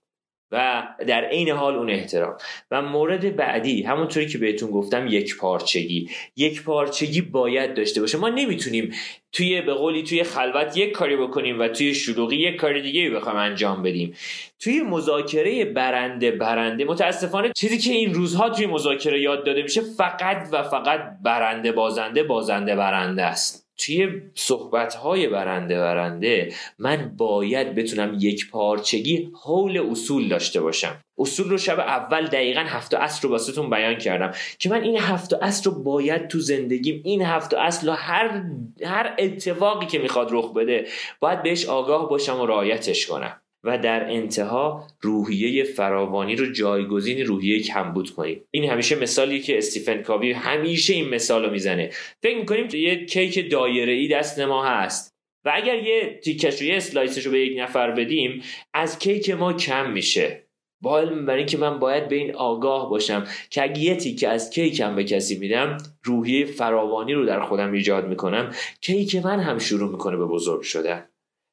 و 0.51 0.83
در 1.07 1.25
عین 1.25 1.49
حال 1.49 1.75
اون 1.75 1.89
احترام. 1.89 2.37
و 2.71 2.81
مورد 2.81 3.35
بعدی 3.35 3.83
همونطوری 3.83 4.27
که 4.27 4.37
بهتون 4.37 4.71
گفتم 4.71 5.07
یک 5.07 5.37
پارچگی. 5.37 6.09
یک 6.35 6.63
پارچگی 6.63 7.21
باید 7.21 7.73
داشته 7.73 8.01
باشه. 8.01 8.17
ما 8.17 8.29
نمی‌تونیم 8.29 8.93
توی 9.31 9.61
به 9.61 9.73
قولی 9.73 10.03
توی 10.03 10.23
خلوت 10.23 10.77
یک 10.77 10.91
کاری 10.91 11.15
بکنیم 11.15 11.59
و 11.59 11.67
توی 11.67 11.95
شلوغی 11.95 12.35
یک 12.35 12.55
کار 12.55 12.79
دیگه 12.79 13.09
بخوام 13.09 13.35
انجام 13.35 13.83
بدیم. 13.83 14.15
توی 14.59 14.81
مذاکره 14.81 15.65
برنده 15.65 16.31
برنده 16.31 16.85
متاسفانه 16.85 17.51
چیزی 17.55 17.77
که 17.77 17.91
این 17.91 18.13
روزها 18.13 18.49
توی 18.49 18.65
مذاکره 18.65 19.21
یاد 19.21 19.45
داده 19.45 19.61
میشه 19.61 19.81
فقط 19.97 20.47
و 20.51 20.63
فقط 20.63 21.01
برنده 21.23 21.71
بازنده 21.71 22.23
بازنده 22.23 22.75
برنده 22.75 23.23
است. 23.23 23.68
توی 23.79 24.21
صحبت 24.35 24.93
های 24.95 25.27
برنده 25.27 25.79
برنده 25.79 26.53
من 26.79 27.13
باید 27.17 27.75
بتونم 27.75 28.17
یک 28.19 28.49
پارچگی 28.49 29.31
حول 29.43 29.77
اصول 29.91 30.27
داشته 30.27 30.61
باشم. 30.61 31.03
اصول 31.17 31.49
رو 31.49 31.57
شب 31.57 31.79
اول 31.79 32.27
دقیقا 32.27 32.61
هفت 32.61 32.93
اصل 32.93 33.21
رو 33.21 33.29
باستون 33.29 33.69
بیان 33.69 33.95
کردم 33.95 34.33
که 34.59 34.69
من 34.69 34.81
این 34.81 34.97
هفت 34.97 35.33
اصل 35.33 35.71
رو 35.71 35.83
باید 35.83 36.27
تو 36.27 36.39
زندگیم 36.39 37.01
این 37.05 37.21
هفت 37.21 37.53
اصل 37.53 37.89
هر 37.89 38.43
هر 38.83 39.15
اتفاقی 39.19 39.85
که 39.85 39.99
می‌خواد 39.99 40.27
رخ 40.31 40.53
بده 40.53 40.87
باید 41.19 41.43
بهش 41.43 41.65
آگاه 41.65 42.09
باشم 42.09 42.39
و 42.39 42.45
رعایتش 42.45 43.07
کنم. 43.07 43.41
و 43.63 43.77
در 43.77 44.11
انتها 44.11 44.87
روحیه 45.01 45.63
فراوانی 45.63 46.35
رو 46.35 46.51
جایگزین 46.51 47.25
روحیه 47.25 47.63
کمبود 47.63 48.09
کنید 48.09 48.45
این 48.51 48.69
همیشه 48.69 48.95
مثالی 48.95 49.39
که 49.39 49.57
استیفن 49.57 50.01
کاوی 50.01 50.31
همیشه 50.31 50.93
این 50.93 51.09
مثال 51.09 51.45
رو 51.45 51.51
می‌زنه. 51.51 51.89
فکر 52.23 52.37
می‌کنیم 52.37 52.67
یه 52.73 53.05
کیک 53.05 53.51
دایره 53.51 53.93
ای 53.93 54.07
دست 54.07 54.39
ما 54.39 54.65
هست. 54.65 55.15
و 55.45 55.51
اگر 55.55 55.83
یه 55.83 56.19
تیکش 56.23 56.61
رو 56.61 56.67
یه 56.67 56.77
اسلایسش 56.77 57.25
رو 57.25 57.31
به 57.31 57.39
یک 57.39 57.59
نفر 57.59 57.91
بدیم 57.91 58.41
از 58.73 58.99
کیک 58.99 59.29
ما 59.29 59.53
کم 59.53 59.91
میشه. 59.91 60.45
با 60.81 60.99
علم 60.99 61.45
که 61.45 61.57
من 61.57 61.79
باید 61.79 62.07
به 62.07 62.15
این 62.15 62.35
آگاه 62.35 62.89
باشم 62.89 63.27
که 63.49 63.63
اگه 63.63 63.79
یه 63.79 63.95
تیکه 63.95 64.27
از 64.27 64.49
کیکم 64.49 64.95
به 64.95 65.03
کسی 65.03 65.39
میدم 65.39 65.77
روحیه 66.03 66.45
فراوانی 66.45 67.13
رو 67.13 67.25
در 67.25 67.39
خودم 67.39 67.71
ایجاد 67.71 68.07
می‌کنم. 68.07 68.53
کیک 68.81 69.15
من 69.15 69.39
هم 69.39 69.57
شروع 69.57 69.91
می‌کنه 69.91 70.17
به 70.17 70.25
بزرگ 70.25 70.61
شدن. 70.61 71.08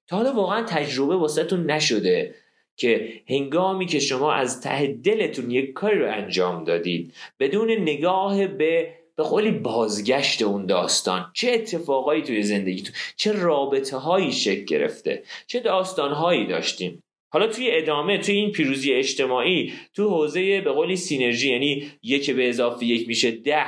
تا 0.06 0.16
حالا 0.16 0.32
واقعا 0.32 0.62
تجربه 0.62 1.16
واسهتون 1.16 1.70
نشده 1.70 2.34
که 2.76 3.22
هنگامی 3.28 3.86
که 3.86 3.98
شما 3.98 4.32
از 4.32 4.60
ته 4.60 4.86
دلتون 4.86 5.50
یک 5.50 5.72
کاری 5.72 5.98
رو 5.98 6.12
انجام 6.12 6.64
دادید 6.64 7.14
بدون 7.40 7.70
نگاه 7.70 8.46
به 8.46 8.94
به 9.16 9.22
قولی 9.22 9.50
بازگشت 9.50 10.42
اون 10.42 10.66
داستان 10.66 11.30
چه 11.34 11.50
اتفاقایی 11.52 12.22
توی 12.22 12.42
زندگیتون 12.42 12.94
چه 13.16 13.32
رابطه 13.32 13.96
هایی 13.96 14.32
شکل 14.32 14.64
گرفته 14.64 15.22
چه 15.46 15.60
داستان 15.60 16.12
هایی 16.12 16.46
داشتیم. 16.46 17.02
حالا 17.32 17.46
توی 17.46 17.68
ادامه 17.70 18.18
توی 18.18 18.34
این 18.34 18.52
پیروزی 18.52 18.92
اجتماعی 18.92 19.72
تو 19.94 20.08
حوزه 20.08 20.60
به 20.60 20.72
قولی 20.72 20.96
سینرژی 20.96 21.52
یعنی 21.52 21.90
یک 22.02 22.30
به 22.30 22.48
اضافه 22.48 22.84
یک 22.84 23.08
میشه 23.08 23.30
ده 23.30 23.66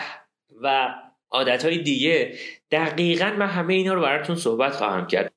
و 0.62 0.94
عادت 1.30 1.64
های 1.64 1.78
دیگه 1.78 2.34
دقیقا 2.70 3.34
من 3.38 3.46
همه 3.46 3.74
اینا 3.74 3.94
رو 3.94 4.02
براتون 4.02 4.36
صحبت 4.36 4.72
خواهم 4.72 5.06
کرد. 5.06 5.32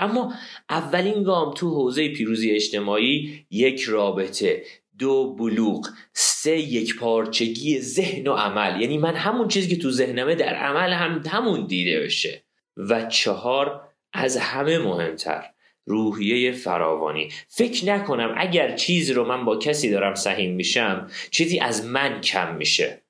اما 0.00 0.34
اولین 0.70 1.22
گام 1.22 1.54
تو 1.54 1.70
حوزه 1.70 2.08
پیروزی 2.08 2.50
اجتماعی 2.50 3.44
یک 3.50 3.82
رابطه 3.82 4.62
دو 4.98 5.34
بلوغ 5.34 5.88
سه 6.12 6.58
یک 6.58 6.96
پارچگی 6.96 7.80
ذهن 7.80 8.28
و 8.28 8.32
عمل. 8.32 8.80
یعنی 8.80 8.98
من 8.98 9.14
همون 9.14 9.48
چیزی 9.48 9.68
که 9.68 9.82
تو 9.82 9.90
ذهنمه 9.90 10.34
در 10.34 10.54
عمل 10.54 10.92
هم 10.92 11.22
همون 11.28 11.66
دیده 11.66 12.00
بشه. 12.00 12.44
و 12.76 13.06
چهار 13.06 13.88
از 14.12 14.36
همه 14.36 14.78
مهمتر 14.78 15.44
روحیه 15.84 16.52
فراوانی. 16.52 17.28
فکر 17.48 17.86
نکنم 17.86 18.34
اگر 18.36 18.76
چیزی 18.76 19.12
رو 19.12 19.24
من 19.24 19.44
با 19.44 19.56
کسی 19.56 19.90
دارم 19.90 20.14
سهیم 20.14 20.54
میشم 20.54 21.10
چیزی 21.30 21.58
از 21.58 21.86
من 21.86 22.20
کم 22.20 22.56
میشه. 22.56 23.02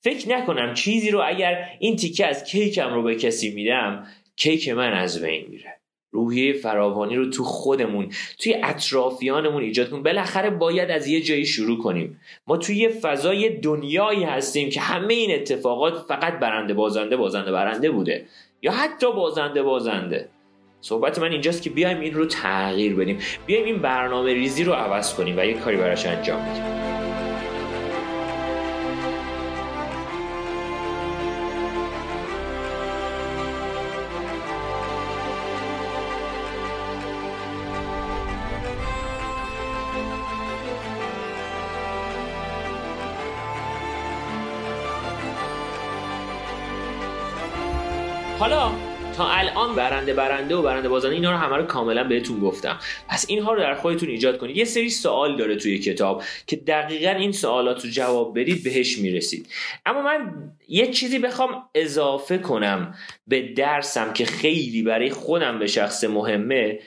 فکر 0.00 0.28
نکنم 0.28 0.74
چیزی 0.74 1.10
رو 1.10 1.22
اگر 1.26 1.68
این 1.78 1.96
تیکه 1.96 2.26
از 2.26 2.44
کیکم 2.44 2.94
رو 2.94 3.02
به 3.02 3.14
کسی 3.14 3.54
میدم 3.54 4.06
کیک 4.36 4.68
من 4.68 4.92
از 4.92 5.22
بین 5.22 5.46
میره. 5.48 5.80
روحیه 6.10 6.52
فراوانی 6.52 7.16
رو 7.16 7.30
تو 7.30 7.44
خودمون 7.44 8.08
توی 8.38 8.56
اطرافیانمون 8.62 9.62
ایجاد 9.62 9.90
کنیم. 9.90 10.02
بالاخره 10.02 10.50
باید 10.50 10.90
از 10.90 11.06
یه 11.06 11.20
جایی 11.20 11.46
شروع 11.46 11.78
کنیم. 11.78 12.20
ما 12.46 12.56
توی 12.56 12.76
یه 12.76 12.88
فضای 12.88 13.48
دنیایی 13.48 14.24
هستیم 14.24 14.70
که 14.70 14.80
همه 14.80 15.14
این 15.14 15.34
اتفاقات 15.34 15.98
فقط 16.08 16.38
برنده 16.38 16.74
بازنده 16.74 17.16
بازنده 17.16 17.52
برنده 17.52 17.90
بوده. 17.90 18.26
یا 18.62 18.72
حتی 18.72 19.12
بازنده 19.12 19.62
بازنده. 19.62 20.28
صحبت 20.80 21.18
من 21.18 21.32
اینجاست 21.32 21.62
که 21.62 21.70
بیایم 21.70 22.00
این 22.00 22.14
رو 22.14 22.26
تغییر 22.26 22.94
بدیم. 22.94 23.18
بیایم 23.46 23.64
این 23.64 23.78
برنامه 23.78 24.34
ریزی 24.34 24.64
رو 24.64 24.72
عوض 24.72 25.14
کنیم 25.14 25.38
و 25.38 25.44
یه 25.44 25.54
کاری 25.54 25.76
براش 25.76 26.06
انجام 26.06 26.40
بدیم. 26.40 26.87
حالا 48.38 48.72
تا 49.16 49.28
الان 49.28 49.74
برنده 49.74 50.14
برنده 50.14 50.56
و 50.56 50.62
برنده 50.62 50.88
بازنده 50.88 51.14
اینا 51.14 51.30
رو 51.30 51.36
همه 51.36 51.56
رو 51.56 51.62
کاملا 51.62 52.04
بهتون 52.04 52.40
گفتم. 52.40 52.78
پس 53.08 53.26
اینها 53.28 53.52
رو 53.52 53.60
در 53.60 53.74
خودتون 53.74 54.08
ایجاد 54.08 54.38
کنید. 54.38 54.56
یه 54.56 54.64
سری 54.64 54.90
سوال 54.90 55.36
داره 55.36 55.56
توی 55.56 55.78
کتاب 55.78 56.22
که 56.46 56.56
دقیقا 56.56 57.10
این 57.10 57.32
سوالات 57.32 57.84
رو 57.84 57.90
جواب 57.90 58.38
بدید 58.40 58.64
بهش 58.64 58.98
می‌رسید. 58.98 59.48
اما 59.86 60.02
من 60.02 60.34
یه 60.68 60.90
چیزی 60.90 61.18
بخوام 61.18 61.62
اضافه 61.74 62.38
کنم 62.38 62.94
به 63.26 63.42
درسم 63.42 64.12
که 64.12 64.24
خیلی 64.24 64.82
برای 64.82 65.10
خودم 65.10 65.58
به 65.58 65.66
شخص 65.66 66.04
مهمه. 66.04 66.78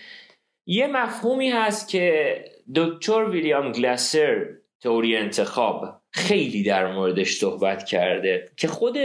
یه 0.66 0.88
مفهومی 0.88 1.50
هست 1.50 1.90
که 1.90 2.36
دکتر 2.76 3.30
ویلیام 3.30 3.72
گلاسر 3.72 4.46
تئوری 4.82 5.18
انتخاب 5.18 6.02
خیلی 6.12 6.64
در 6.64 6.94
موردش 6.94 7.34
صحبت 7.34 7.86
کرده 7.86 8.50
که 8.58 8.68
خود 8.68 8.98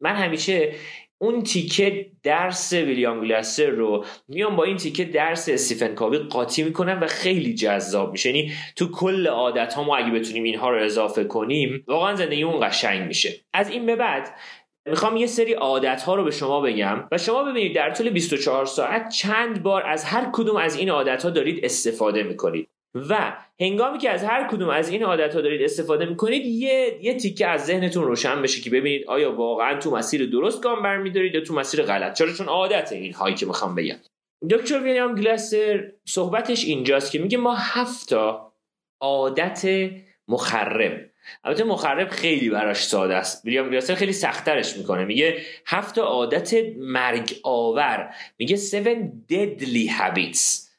من 0.00 0.14
همیشه 0.14 0.72
اون 1.22 1.42
تیکه 1.42 2.06
درس 2.22 2.72
ویلیام 2.72 3.20
گلاسر 3.20 3.66
رو 3.66 4.04
میام 4.28 4.56
با 4.56 4.64
این 4.64 4.76
تیکه 4.76 5.04
درس 5.04 5.48
استیفن 5.48 5.94
کاوی 5.94 6.18
قاطی 6.18 6.62
می‌کنم 6.62 6.98
و 7.02 7.06
خیلی 7.06 7.54
جذاب 7.54 8.12
میشه. 8.12 8.28
یعنی 8.28 8.52
تو 8.76 8.90
کل 8.90 9.26
عادت 9.26 9.74
ها 9.74 9.84
ما 9.84 9.96
اگه 9.96 10.10
بتونیم 10.10 10.42
اینها 10.42 10.70
رو 10.70 10.84
اضافه 10.84 11.24
کنیم 11.24 11.84
واقعا 11.86 12.14
زندگی 12.14 12.42
اون 12.42 12.68
قشنگ 12.68 13.06
میشه. 13.06 13.34
از 13.52 13.70
این 13.70 13.86
به 13.86 13.96
بعد 13.96 14.28
می‌خوام 14.86 15.16
یه 15.16 15.26
سری 15.26 15.52
عادت 15.52 16.02
ها 16.02 16.14
رو 16.14 16.24
به 16.24 16.30
شما 16.30 16.60
بگم 16.60 17.08
و 17.12 17.18
شما 17.18 17.44
ببینید 17.44 17.74
در 17.74 17.90
طول 17.90 18.10
24 18.10 18.64
ساعت 18.64 19.08
چند 19.08 19.62
بار 19.62 19.82
از 19.86 20.04
هر 20.04 20.30
کدوم 20.32 20.56
از 20.56 20.76
این 20.76 20.90
عادت 20.90 21.22
ها 21.22 21.30
دارید 21.30 21.64
استفاده 21.64 22.22
می‌کنید. 22.22 22.68
و 22.94 23.36
هنگامی 23.60 23.98
که 23.98 24.10
از 24.10 24.24
هر 24.24 24.48
کدوم 24.48 24.68
از 24.68 24.88
این 24.88 25.02
عادت 25.02 25.34
ها 25.34 25.40
دارید 25.40 25.62
استفاده 25.62 26.06
می‌کنید 26.06 26.46
یه, 26.46 26.98
یه 27.02 27.14
تیکه 27.14 27.46
از 27.46 27.66
ذهنتون 27.66 28.04
روشن 28.04 28.42
بشه 28.42 28.60
که 28.60 28.70
ببینید 28.70 29.06
آیا 29.06 29.32
واقعا 29.32 29.78
تو 29.78 29.90
مسیر 29.90 30.30
درست 30.30 30.62
گام 30.62 30.82
برمیدارید 30.82 31.34
یا 31.34 31.40
تو 31.40 31.54
مسیر 31.54 31.82
غلط. 31.82 32.18
چرا؟ 32.18 32.32
چون 32.32 32.46
عادت 32.46 32.92
این 32.92 33.12
هایی 33.12 33.34
که 33.34 33.46
می‌خوام 33.46 33.74
بگم. 33.74 33.96
دکتر 34.50 34.82
ویلیام 34.82 35.14
گلاسر 35.14 35.92
صحبتش 36.04 36.64
اینجاست 36.64 37.12
که 37.12 37.18
میگه 37.18 37.38
ما 37.38 37.54
هفتا 37.54 38.52
عادت 39.00 39.90
مخرب. 40.28 41.10
البته 41.44 41.64
مخرب 41.64 42.08
خیلی 42.08 42.50
براش 42.50 42.84
ساده 42.84 43.14
است. 43.14 43.44
ویلیام 43.44 43.70
گلاسر 43.70 43.94
خیلی 43.94 44.12
سختترش 44.12 44.76
می‌کنه. 44.76 45.04
میگه 45.04 45.38
هفت 45.66 45.98
عادت 45.98 46.54
مرگ 46.78 47.36
آور 47.42 48.14
میگه 48.38 48.56
seven 48.56 48.98
deadly 49.32 49.90
habits. 49.90 50.69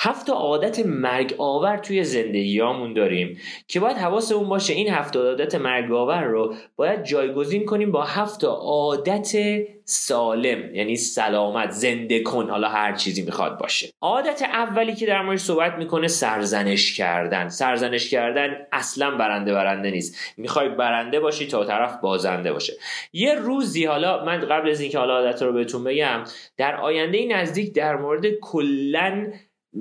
هفت 0.00 0.30
عادت 0.30 0.86
مرگ 0.86 1.34
آور 1.38 1.76
توی 1.76 2.04
زندگیامون 2.04 2.92
داریم 2.92 3.38
که 3.68 3.80
باید 3.80 3.96
حواسمون 3.96 4.48
باشه 4.48 4.72
این 4.72 4.88
هفت 4.88 5.16
عادت 5.16 5.54
مرگ 5.54 5.92
آور 5.92 6.24
رو 6.24 6.54
باید 6.76 7.04
جایگزین 7.04 7.64
کنیم 7.64 7.92
با 7.92 8.02
هفت 8.02 8.44
عادت 8.44 9.36
سالم 9.84 10.74
یعنی 10.74 10.96
سلامت 10.96 11.70
زنده 11.70 12.22
کن 12.22 12.50
حالا 12.50 12.68
هر 12.68 12.92
چیزی 12.92 13.22
می‌خواد 13.22 13.58
باشه. 13.58 13.88
عادت 14.00 14.42
اولی 14.42 14.94
که 14.94 15.06
در 15.06 15.22
موردش 15.22 15.40
صحبت 15.40 15.74
می‌کنه 15.74 16.08
سرزنش 16.08 16.96
کردن. 16.96 17.48
سرزنش 17.48 18.10
کردن 18.10 18.56
اصلا 18.72 19.10
برنده 19.10 19.52
برنده 19.54 19.90
نیست. 19.90 20.16
می‌خوای 20.36 20.68
برنده 20.68 21.20
باشی 21.20 21.46
تا 21.46 21.64
طرف 21.64 22.00
بازنده 22.00 22.52
باشه. 22.52 22.72
یه 23.12 23.34
روزی 23.34 23.84
حالا 23.84 24.24
من 24.24 24.40
قبل 24.40 24.70
از 24.70 24.80
اینکه 24.80 24.98
حالا 24.98 25.14
عادت 25.14 25.42
رو 25.42 25.52
بهتون 25.52 25.84
بگم 25.84 26.24
در 26.56 26.76
آینده 26.76 27.26
نزدیک 27.26 27.74
در 27.74 27.96
مورد 27.96 28.26
کلا 28.42 29.32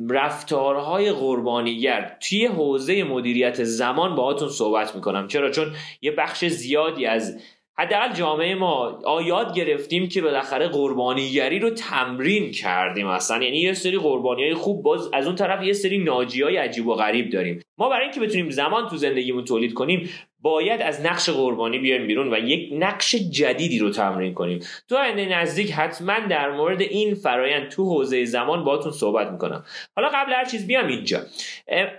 رفتارهای 0.10 1.12
قربانیگر 1.12 2.18
توی 2.30 2.46
حوزه 2.46 3.04
مدیریت 3.04 3.64
زمان 3.64 4.16
باهاتون 4.16 4.50
صحبت 4.50 4.96
می‌کنم. 4.96 5.28
چرا؟ 5.28 5.52
چون 5.52 5.74
یه 6.02 6.12
بخش 6.12 6.46
زیادی 6.46 7.06
از 7.06 7.40
حداقل 7.80 8.14
جامعه 8.14 8.56
ما 8.56 9.00
آیاد 9.06 9.56
گرفتیم 9.56 10.10
که 10.10 10.22
بالاخره 10.22 10.68
قربانیگری 10.68 11.60
رو 11.60 11.70
تمرین 11.70 12.52
کردیم 12.52 13.08
اصلا. 13.08 13.44
یعنی 13.44 13.58
یه 13.58 13.74
سری 13.74 13.98
قربانی 13.98 14.44
های 14.44 14.54
خوب 14.54 14.84
باز 14.84 15.10
از 15.14 15.26
اون 15.26 15.36
طرف 15.36 15.64
یه 15.64 15.74
سری 15.74 15.98
ناجی 15.98 16.42
های 16.42 16.58
عجیب 16.58 16.88
و 16.88 16.94
غریب 16.94 17.30
داریم. 17.30 17.60
ما 17.78 17.90
برای 17.90 18.04
اینکه 18.04 18.20
بتونیم 18.20 18.50
زمان 18.50 18.90
تو 18.90 18.98
زندگیمون 18.98 19.46
تولید 19.46 19.74
کنیم 19.74 20.10
باید 20.42 20.82
از 20.82 21.06
نقش 21.06 21.30
قربانی 21.30 21.80
بیایم 21.80 22.08
بیرون 22.08 22.34
و 22.34 22.38
یک 22.38 22.70
نقش 22.74 23.16
جدیدی 23.16 23.80
رو 23.80 23.90
تمرین 23.90 24.34
کنیم. 24.34 24.60
تو 24.90 24.98
آینده 24.98 25.26
نزدیک 25.26 25.72
حتما 25.72 26.20
در 26.30 26.52
مورد 26.52 26.82
این 26.82 27.16
فرایند 27.16 27.70
تو 27.70 27.86
حوزه 27.86 28.26
زمان 28.26 28.64
باتون 28.64 28.92
صحبت 28.92 29.32
می‌کنم. 29.32 29.64
حالا 29.96 30.10
قبل 30.14 30.34
هر 30.34 30.46
چیز 30.46 30.68
بیام 30.68 30.88
اینجا. 30.88 31.20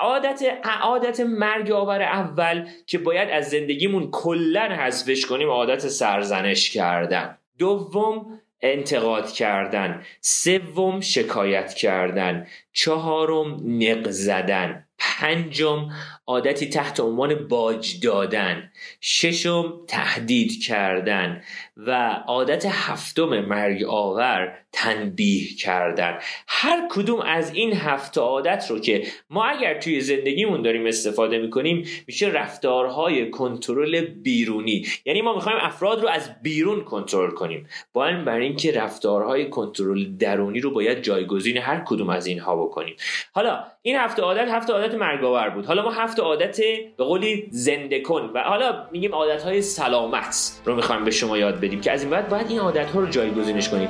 عادت 0.00 0.42
عادت 0.82 1.20
مرگ 1.20 1.70
آور 1.70 2.02
اول 2.02 2.66
که 2.86 2.98
باید 2.98 3.30
از 3.30 3.50
زندگیمون 3.50 4.10
کلا 4.10 4.62
حذفش 4.62 5.26
کنیم 5.26 5.50
عادت 5.68 5.88
سرزنش 5.88 6.70
کردن. 6.70 7.38
دوم 7.58 8.40
انتقاد 8.60 9.32
کردن. 9.32 10.02
سوم 10.20 11.00
شکایت 11.00 11.74
کردن. 11.74 12.46
چهارم 12.72 13.60
نق 13.64 14.10
زدن. 14.10 14.87
پنجم 14.98 15.88
عادتی 16.26 16.68
تحت 16.68 17.00
عنوان 17.00 17.48
باج 17.48 18.00
دادن. 18.00 18.70
ششم 19.00 19.72
تهدید 19.88 20.62
کردن. 20.64 21.42
و 21.76 22.22
عادت 22.26 22.66
هفتم 22.66 23.40
مرگ 23.40 23.84
آور 23.84 24.58
تنبیه 24.72 25.56
کردن. 25.56 26.18
هر 26.48 26.88
کدوم 26.90 27.20
از 27.20 27.54
این 27.54 27.72
هفت 27.72 28.18
عادت 28.18 28.66
رو 28.70 28.78
که 28.78 29.06
ما 29.30 29.44
اگر 29.44 29.80
توی 29.80 30.00
زندگیمون 30.00 30.62
داریم 30.62 30.86
استفاده 30.86 31.38
می‌کنیم 31.38 31.86
میشه 32.06 32.26
رفتارهای 32.26 33.30
کنترل 33.30 34.00
بیرونی. 34.00 34.86
یعنی 35.04 35.22
ما 35.22 35.34
می‌خوایم 35.34 35.58
افراد 35.60 36.02
رو 36.02 36.08
از 36.08 36.42
بیرون 36.42 36.84
کنترل 36.84 37.30
کنیم. 37.30 37.68
با 37.92 38.06
این 38.06 38.24
برای 38.24 38.46
اینکه 38.46 38.72
رفتارهای 38.72 39.50
کنترل 39.50 40.16
درونی 40.16 40.60
رو 40.60 40.70
باید 40.70 41.02
جایگزین 41.02 41.56
هر 41.56 41.82
کدوم 41.86 42.10
از 42.10 42.26
اینها 42.26 42.56
بکنیم. 42.56 42.96
حالا 43.32 43.64
این 43.82 43.96
هفت 43.96 44.20
عادت 44.20 44.48
هفت 44.48 44.70
عادت 44.70 44.87
مرگاور 44.94 45.50
بود. 45.50 45.66
حالا 45.66 45.82
ما 45.82 45.90
هفت 45.90 46.20
عادت 46.20 46.60
به 46.96 47.04
قولی 47.04 47.48
زنده 47.50 48.00
کن 48.00 48.30
و 48.34 48.42
حالا 48.42 48.86
میگیم 48.92 49.14
عادت 49.14 49.42
های 49.42 49.62
سلامت 49.62 50.60
رو 50.64 50.76
می‌خوایم 50.76 51.04
به 51.04 51.10
شما 51.10 51.38
یاد 51.38 51.60
بدیم 51.60 51.80
که 51.80 51.92
از 51.92 52.02
این 52.02 52.10
بعد 52.10 52.28
باید 52.28 52.46
این 52.48 52.60
عادت 52.60 52.90
ها 52.90 53.00
رو 53.00 53.06
جایگزینش 53.06 53.68
کنیم. 53.68 53.88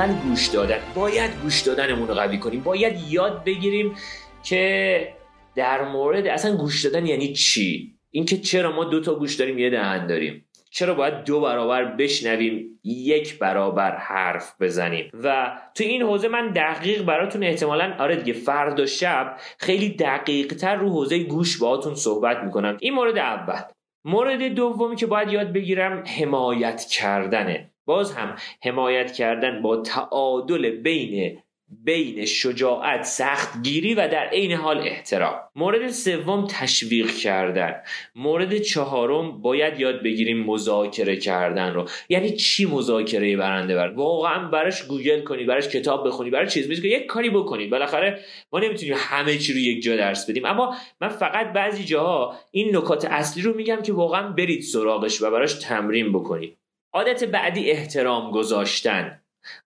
اول 0.00 0.14
گوش 0.14 0.46
دادن. 0.46 0.78
باید 0.94 1.30
گوش 1.42 1.60
دادنمون 1.60 2.08
رو 2.08 2.14
قوی 2.14 2.38
کنیم. 2.38 2.60
باید 2.60 2.94
یاد 3.08 3.44
بگیریم 3.44 3.94
که 4.42 5.14
در 5.54 5.88
مورد 5.88 6.26
اصلا 6.26 6.56
گوش 6.56 6.84
دادن 6.84 7.06
یعنی 7.06 7.32
چی؟ 7.32 7.94
اینکه 8.10 8.38
چرا 8.38 8.72
ما 8.72 8.84
دو 8.84 9.00
تا 9.00 9.14
گوش 9.14 9.34
داریم 9.34 9.58
یه 9.58 9.70
دهن 9.70 10.06
داریم. 10.06 10.46
چرا 10.70 10.94
باید 10.94 11.24
دو 11.24 11.40
برابر 11.40 11.84
بشنویم 11.84 12.80
یک 12.84 13.38
برابر 13.38 13.96
حرف 13.96 14.54
بزنیم؟ 14.60 15.10
و 15.24 15.52
تو 15.74 15.84
این 15.84 16.02
حوزه 16.02 16.28
من 16.28 16.52
دقیق 16.52 17.02
براتون 17.02 17.42
احتمالا 17.42 17.94
آره 17.98 18.16
دیگه 18.16 18.32
فردا 18.32 18.86
شب 18.86 19.36
خیلی 19.58 19.88
دقیق 19.88 20.54
تر 20.54 20.76
رو 20.76 20.90
حوزه 20.90 21.18
گوش 21.18 21.58
باهاتون 21.58 21.94
صحبت 21.94 22.36
می‌کنم. 22.44 22.76
این 22.80 22.94
مورد 22.94 23.18
اول. 23.18 23.60
مورد 24.04 24.42
دومی 24.42 24.96
که 24.96 25.06
باید 25.06 25.32
یاد 25.32 25.52
بگیرم 25.52 26.04
حمایت 26.18 26.84
کردنه. 26.84 27.69
باز 27.90 28.12
هم 28.12 28.36
حمایت 28.64 29.12
کردن 29.12 29.62
با 29.62 29.76
تعادل 29.76 30.70
بین 30.70 31.38
بین 31.84 32.24
شجاعت 32.24 33.02
سختگیری 33.02 33.94
و 33.94 34.08
در 34.08 34.28
عین 34.28 34.52
حال 34.52 34.78
احترام. 34.78 35.34
مورد 35.56 35.88
سوم 35.88 36.46
تشویق 36.50 37.10
کردن. 37.10 37.74
مورد 38.14 38.58
چهارم 38.58 39.42
باید 39.42 39.80
یاد 39.80 40.02
بگیریم 40.02 40.44
مذاکره 40.44 41.16
کردن 41.16 41.74
رو. 41.74 41.88
یعنی 42.08 42.30
چی 42.30 42.66
مذاکره 42.66 43.36
برنده 43.36 43.74
بر؟ 43.74 43.88
واقعا 43.88 44.48
براش 44.48 44.82
گوگل 44.82 45.20
کنید 45.20 45.46
براش 45.46 45.68
کتاب 45.68 46.06
بخونید 46.06 46.32
براش 46.32 46.54
چیز 46.54 46.68
میز 46.68 46.84
یک 46.84 47.06
کاری 47.06 47.30
بکنید 47.30 47.70
بالاخره 47.70 48.20
ما 48.52 48.58
نمی‌تونیم 48.58 48.94
همه 48.98 49.38
چی 49.38 49.52
رو 49.52 49.58
یک 49.58 49.82
جا 49.82 49.96
درس 49.96 50.30
بدیم. 50.30 50.44
اما 50.44 50.76
من 51.00 51.08
فقط 51.08 51.52
بعضی 51.52 51.84
جاها 51.84 52.36
این 52.50 52.76
نکات 52.76 53.04
اصلی 53.04 53.42
رو 53.42 53.56
میگم 53.56 53.82
که 53.82 53.92
واقعا 53.92 54.28
برید 54.28 54.62
سراغش 54.62 55.22
و 55.22 55.30
براش 55.30 55.54
تمرین 55.54 56.12
بکنید. 56.12 56.59
عادت 56.92 57.24
بعدی 57.24 57.70
احترام 57.70 58.30
گذاشتن. 58.30 59.20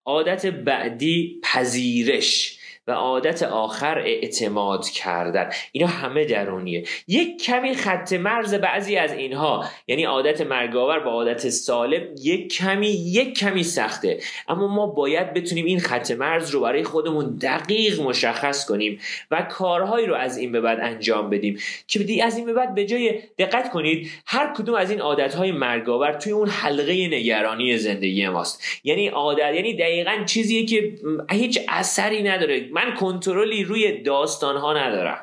عادت 0.05 0.47
بعدی 0.47 1.41
پذیرش. 1.43 2.59
و 2.87 2.93
عادت 2.93 3.43
آخر 3.43 3.99
اعتماد 3.99 4.89
کردن. 4.89 5.51
اینا 5.73 5.87
همه 5.87 6.25
درونیه. 6.25 6.85
یک 7.09 7.43
کمی 7.43 7.75
خط 7.75 8.13
مرز 8.13 8.55
بعضی 8.55 8.97
از 8.97 9.13
اینها 9.13 9.65
یعنی 9.87 10.05
عادت 10.05 10.41
مرگاور 10.41 11.01
با 11.01 11.11
عادت 11.11 11.49
سالم 11.49 12.03
یک 12.23 12.53
کمی 12.53 12.89
یک 12.89 13.39
کمی 13.39 13.63
سخته. 13.63 14.19
اما 14.49 14.67
ما 14.67 14.87
باید 14.87 15.35
بتونیم 15.35 15.65
این 15.65 15.81
خط 15.81 16.11
مرز 16.11 16.51
رو 16.51 16.61
برای 16.61 16.85
خودمون 16.85 17.39
دقیق 17.43 18.01
مشخص 18.01 18.67
کنیم 18.67 19.01
و 19.31 19.43
کارهایی 19.43 20.07
رو 20.07 20.15
از 20.15 20.37
این 20.39 20.53
به 20.53 20.61
بعد 20.61 20.81
انجام 20.81 21.31
بدیم. 21.31 21.59
که 21.87 21.99
بدی 21.99 22.21
از 22.21 22.37
این 22.37 22.47
به 22.47 22.53
بعد 22.53 22.75
به 22.75 22.87
جای 22.87 23.21
دقت 23.39 23.71
کنید 23.71 24.11
هر 24.27 24.53
کدوم 24.57 24.75
از 24.75 24.91
این 24.91 25.01
عادتهای 25.01 25.53
مرگاور 25.53 26.13
توی 26.13 26.33
اون 26.33 26.49
حلقه 26.49 27.09
نگرانی 27.09 27.79
زندگی 27.79 28.29
ماست. 28.29 28.63
یعنی 28.85 29.09
عادت 29.09 29.55
یعنی 29.55 29.75
دقیقا 29.75 30.25
چیزیه 30.27 30.67
که 30.67 30.95
هیچ 31.31 31.61
اثری 31.69 32.23
نداره. 32.23 32.74
من 32.75 32.95
کنترلی 32.95 33.65
روی 33.65 34.03
داستان 34.03 34.57
ها 34.57 34.73
ندارم. 34.73 35.19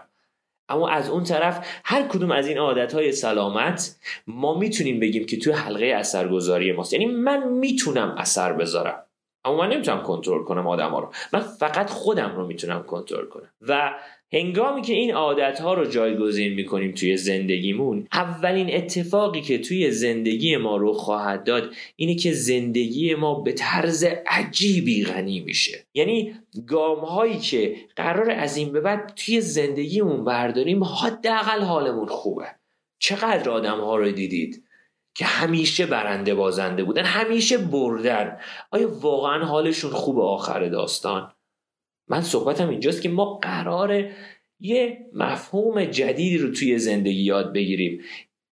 اما 0.69 0.89
از 0.89 1.09
اون 1.09 1.23
طرف 1.23 1.67
هر 1.83 2.07
کدوم 2.07 2.31
از 2.31 2.47
این 2.47 2.57
عادت 2.57 2.93
های 2.93 3.11
سلامت 3.11 3.95
ما 4.27 4.59
می‌تونیم 4.59 4.99
بگیم 4.99 5.25
که 5.25 5.37
توی 5.37 5.53
حلقه 5.53 5.85
اثرگذاری 5.85 6.71
ماست. 6.71 6.93
یعنی 6.93 7.05
من 7.05 7.47
می‌تونم 7.47 8.15
اثر 8.17 8.53
بذارم. 8.53 9.03
اما 9.45 9.57
من 9.57 9.69
نمی‌تونم 9.69 10.03
کنترل 10.03 10.43
کنم 10.43 10.67
آدم 10.67 10.89
ها 10.89 10.99
رو. 10.99 11.09
من 11.33 11.39
فقط 11.39 11.89
خودم 11.89 12.35
رو 12.35 12.47
می‌تونم 12.47 12.83
کنترل 12.83 13.25
کنم. 13.25 13.49
و 13.61 13.93
هنگامی 14.33 14.81
که 14.81 14.93
این 14.93 15.13
عادت 15.13 15.59
ها 15.59 15.73
رو 15.73 15.85
جایگزین 15.85 16.53
می‌کنیم 16.53 16.91
توی 16.91 17.17
زندگیمون 17.17 18.07
اولین 18.13 18.75
اتفاقی 18.75 19.41
که 19.41 19.57
توی 19.57 19.91
زندگی 19.91 20.57
ما 20.57 20.77
رو 20.77 20.93
خواهد 20.93 21.43
داد 21.43 21.73
اینه 21.95 22.15
که 22.15 22.31
زندگی 22.31 23.15
ما 23.15 23.41
به 23.41 23.51
طرز 23.51 24.05
عجیبی 24.27 25.03
غنی 25.03 25.39
میشه. 25.39 25.85
یعنی 25.93 26.33
گام 26.67 26.99
هایی 26.99 27.39
که 27.39 27.75
قرار 27.95 28.31
از 28.31 28.57
این 28.57 28.71
به 28.71 28.81
بعد 28.81 29.13
توی 29.15 29.41
زندگیمون 29.41 30.25
برداریم 30.25 30.83
حداقل 30.83 31.61
حالمون 31.61 32.07
خوبه. 32.07 32.45
چقدر 32.99 33.49
آدم 33.49 33.79
ها 33.79 33.95
رو 33.95 34.11
دیدید؟ 34.11 34.63
که 35.15 35.25
همیشه 35.25 35.85
برنده 35.85 36.35
بازنده 36.35 36.83
بودن 36.83 37.03
همیشه 37.03 37.57
بردن. 37.57 38.37
آیا 38.71 38.89
واقعا 38.99 39.45
حالشون 39.45 39.91
خوب 39.91 40.19
آخر 40.19 40.69
داستان؟ 40.69 41.31
من 42.07 42.21
صحبتم 42.21 42.69
اینجاست 42.69 43.01
که 43.01 43.09
ما 43.09 43.37
قراره 43.37 44.15
یه 44.59 45.09
مفهوم 45.13 45.85
جدیدی 45.85 46.37
رو 46.37 46.51
توی 46.51 46.79
زندگی 46.79 47.21
یاد 47.21 47.53
بگیریم. 47.53 48.01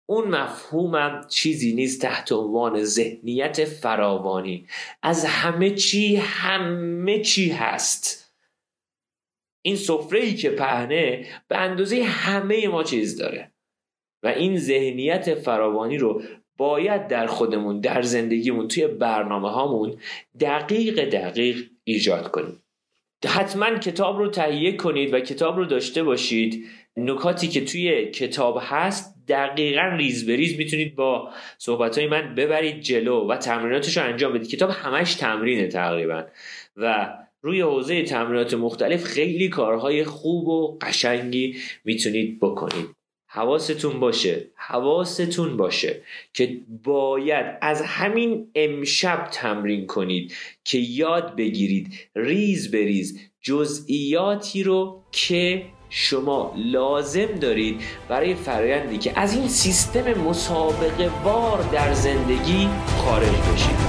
اون 0.10 0.28
مفهومم 0.28 1.26
چیزی 1.30 1.76
نیست 1.76 2.02
تحت 2.02 2.32
عنوان 2.32 2.84
ذهنیت 2.84 3.66
فراوانی. 3.66 4.68
از 5.04 5.26
همه 5.26 5.76
چی 5.76 6.16
همه 6.16 7.22
چی 7.22 7.50
هست. 7.50 8.34
این 9.62 9.76
سفره 9.76 10.20
ای 10.20 10.36
که 10.36 10.50
پهنه 10.50 11.26
به 11.48 11.58
اندازه 11.58 12.04
همه 12.04 12.68
ما 12.68 12.84
چیز 12.84 13.18
داره. 13.18 13.52
و 14.24 14.28
این 14.28 14.58
ذهنیت 14.58 15.36
فراوانی 15.36 15.98
رو 15.98 16.22
باید 16.60 17.08
در 17.08 17.28
خودمون 17.28 17.80
در 17.80 18.02
زندگیمون 18.02 18.68
توی 18.68 18.88
برنامه 18.88 19.50
هامون 19.50 19.96
دقیق 20.40 21.10
دقیق 21.10 21.66
ایجاد 21.84 22.32
کنیم. 22.32 22.64
حتما 23.28 23.78
کتاب 23.78 24.18
رو 24.18 24.30
تهیه 24.30 24.78
کنید 24.78 25.14
و 25.14 25.20
کتاب 25.20 25.58
رو 25.58 25.66
داشته 25.66 26.04
باشید. 26.04 26.66
نکاتی 26.98 27.48
که 27.48 27.66
توی 27.66 28.06
کتاب 28.06 28.58
هست 28.62 29.16
دقیقا 29.28 29.96
ریز 29.98 30.26
به 30.26 30.36
ریز 30.36 30.58
می‌تونید 30.58 30.96
با 30.96 31.30
صحبت 31.58 31.98
های 31.98 32.08
من 32.08 32.36
ببرید 32.36 32.82
جلو 32.82 33.28
و 33.28 33.38
تمریناتش 33.38 33.98
رو 33.98 34.04
انجام 34.04 34.34
بدید. 34.34 34.50
کتاب 34.50 34.70
همش 34.70 35.16
تمرینه 35.16 35.68
تقریبا 35.68 36.24
و 36.76 37.14
روی 37.42 37.62
حوزه 37.62 38.04
تمرینات 38.04 38.54
مختلف 38.54 39.04
خیلی 39.04 39.50
کارهای 39.50 40.04
خوب 40.04 40.48
و 40.48 40.78
قشنگی 40.82 41.56
می‌تونید 41.86 42.40
بکنید. 42.40 42.99
حواستون 43.32 44.00
باشه 44.00 44.46
حواستون 44.56 45.58
باشه 45.58 46.02
که 46.34 46.58
باید 46.84 47.46
از 47.62 47.82
همین 47.82 48.48
امشب 48.56 49.28
تمرین 49.32 49.88
کنید 49.88 50.34
که 50.64 50.78
یاد 50.78 51.36
بگیرید 51.36 51.94
ریز 52.16 52.72
بریز 52.72 53.20
جزئیاتی 53.42 54.64
رو 54.64 55.04
که 55.12 55.66
شما 55.90 56.54
لازم 56.58 57.26
دارید 57.26 57.82
برای 58.10 58.36
فرایندی 58.36 58.98
که 58.98 59.20
از 59.20 59.34
این 59.34 59.48
سیستم 59.48 60.14
مسابقه 60.14 61.10
وار 61.24 61.70
در 61.72 61.94
زندگی 61.94 62.70
خارج 62.98 63.54
بشید. 63.54 63.89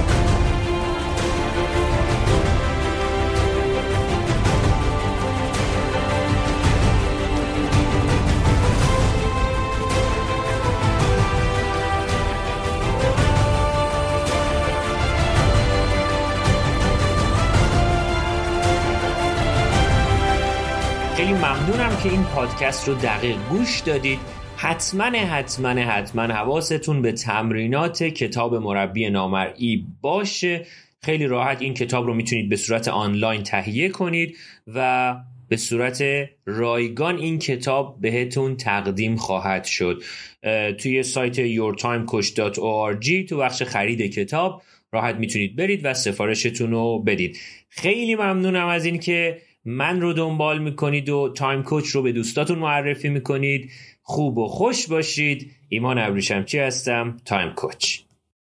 ممنونم 21.71 21.97
که 22.03 22.09
این 22.09 22.23
پادکست 22.23 22.87
رو 22.87 22.95
دقیق 22.95 23.37
گوش 23.49 23.79
دادید. 23.79 24.19
حتما 24.57 25.05
حتما 25.05 25.69
حتما 25.69 26.21
حواستون 26.21 27.01
به 27.01 27.11
تمرینات 27.11 28.03
کتاب 28.03 28.55
مربی 28.55 29.09
نامرئی 29.09 29.85
باشه. 30.01 30.65
خیلی 31.03 31.27
راحت 31.27 31.61
این 31.61 31.73
کتاب 31.73 32.05
رو 32.05 32.13
می‌تونید 32.13 32.49
به 32.49 32.55
صورت 32.55 32.87
آنلاین 32.87 33.43
تهیه 33.43 33.89
کنید 33.89 34.37
و 34.67 35.15
به 35.49 35.57
صورت 35.57 36.03
رایگان 36.45 37.17
این 37.17 37.39
کتاب 37.39 37.97
بهتون 38.01 38.57
تقدیم 38.57 39.15
خواهد 39.15 39.65
شد. 39.65 40.03
توی 40.77 41.03
سایت 41.03 41.35
yourtimecoach.org 41.35 43.29
تو 43.29 43.37
بخش 43.37 43.63
خرید 43.63 44.13
کتاب 44.13 44.61
راحت 44.91 45.15
می‌تونید 45.15 45.55
برید 45.55 45.81
و 45.83 45.93
سفارشتون 45.93 46.71
رو 46.71 46.99
بدید. 46.99 47.37
خیلی 47.69 48.15
ممنونم 48.15 48.67
از 48.67 48.85
این 48.85 48.99
که 48.99 49.41
من 49.65 50.01
رو 50.01 50.13
دنبال 50.13 50.59
می‌کنید 50.59 51.09
و 51.09 51.33
Time 51.35 51.63
Coach 51.63 51.87
رو 51.87 52.01
به 52.01 52.11
دوستاتون 52.11 52.59
معرفی 52.59 53.09
می‌کنید. 53.09 53.71
خوب 54.01 54.37
و 54.37 54.47
خوش 54.47 54.87
باشید. 54.87 55.51
ایمان 55.69 55.97
ابریشمچی 55.97 56.59
هستم؟ 56.59 57.17
Time 57.25 57.49
Coach. 57.49 57.99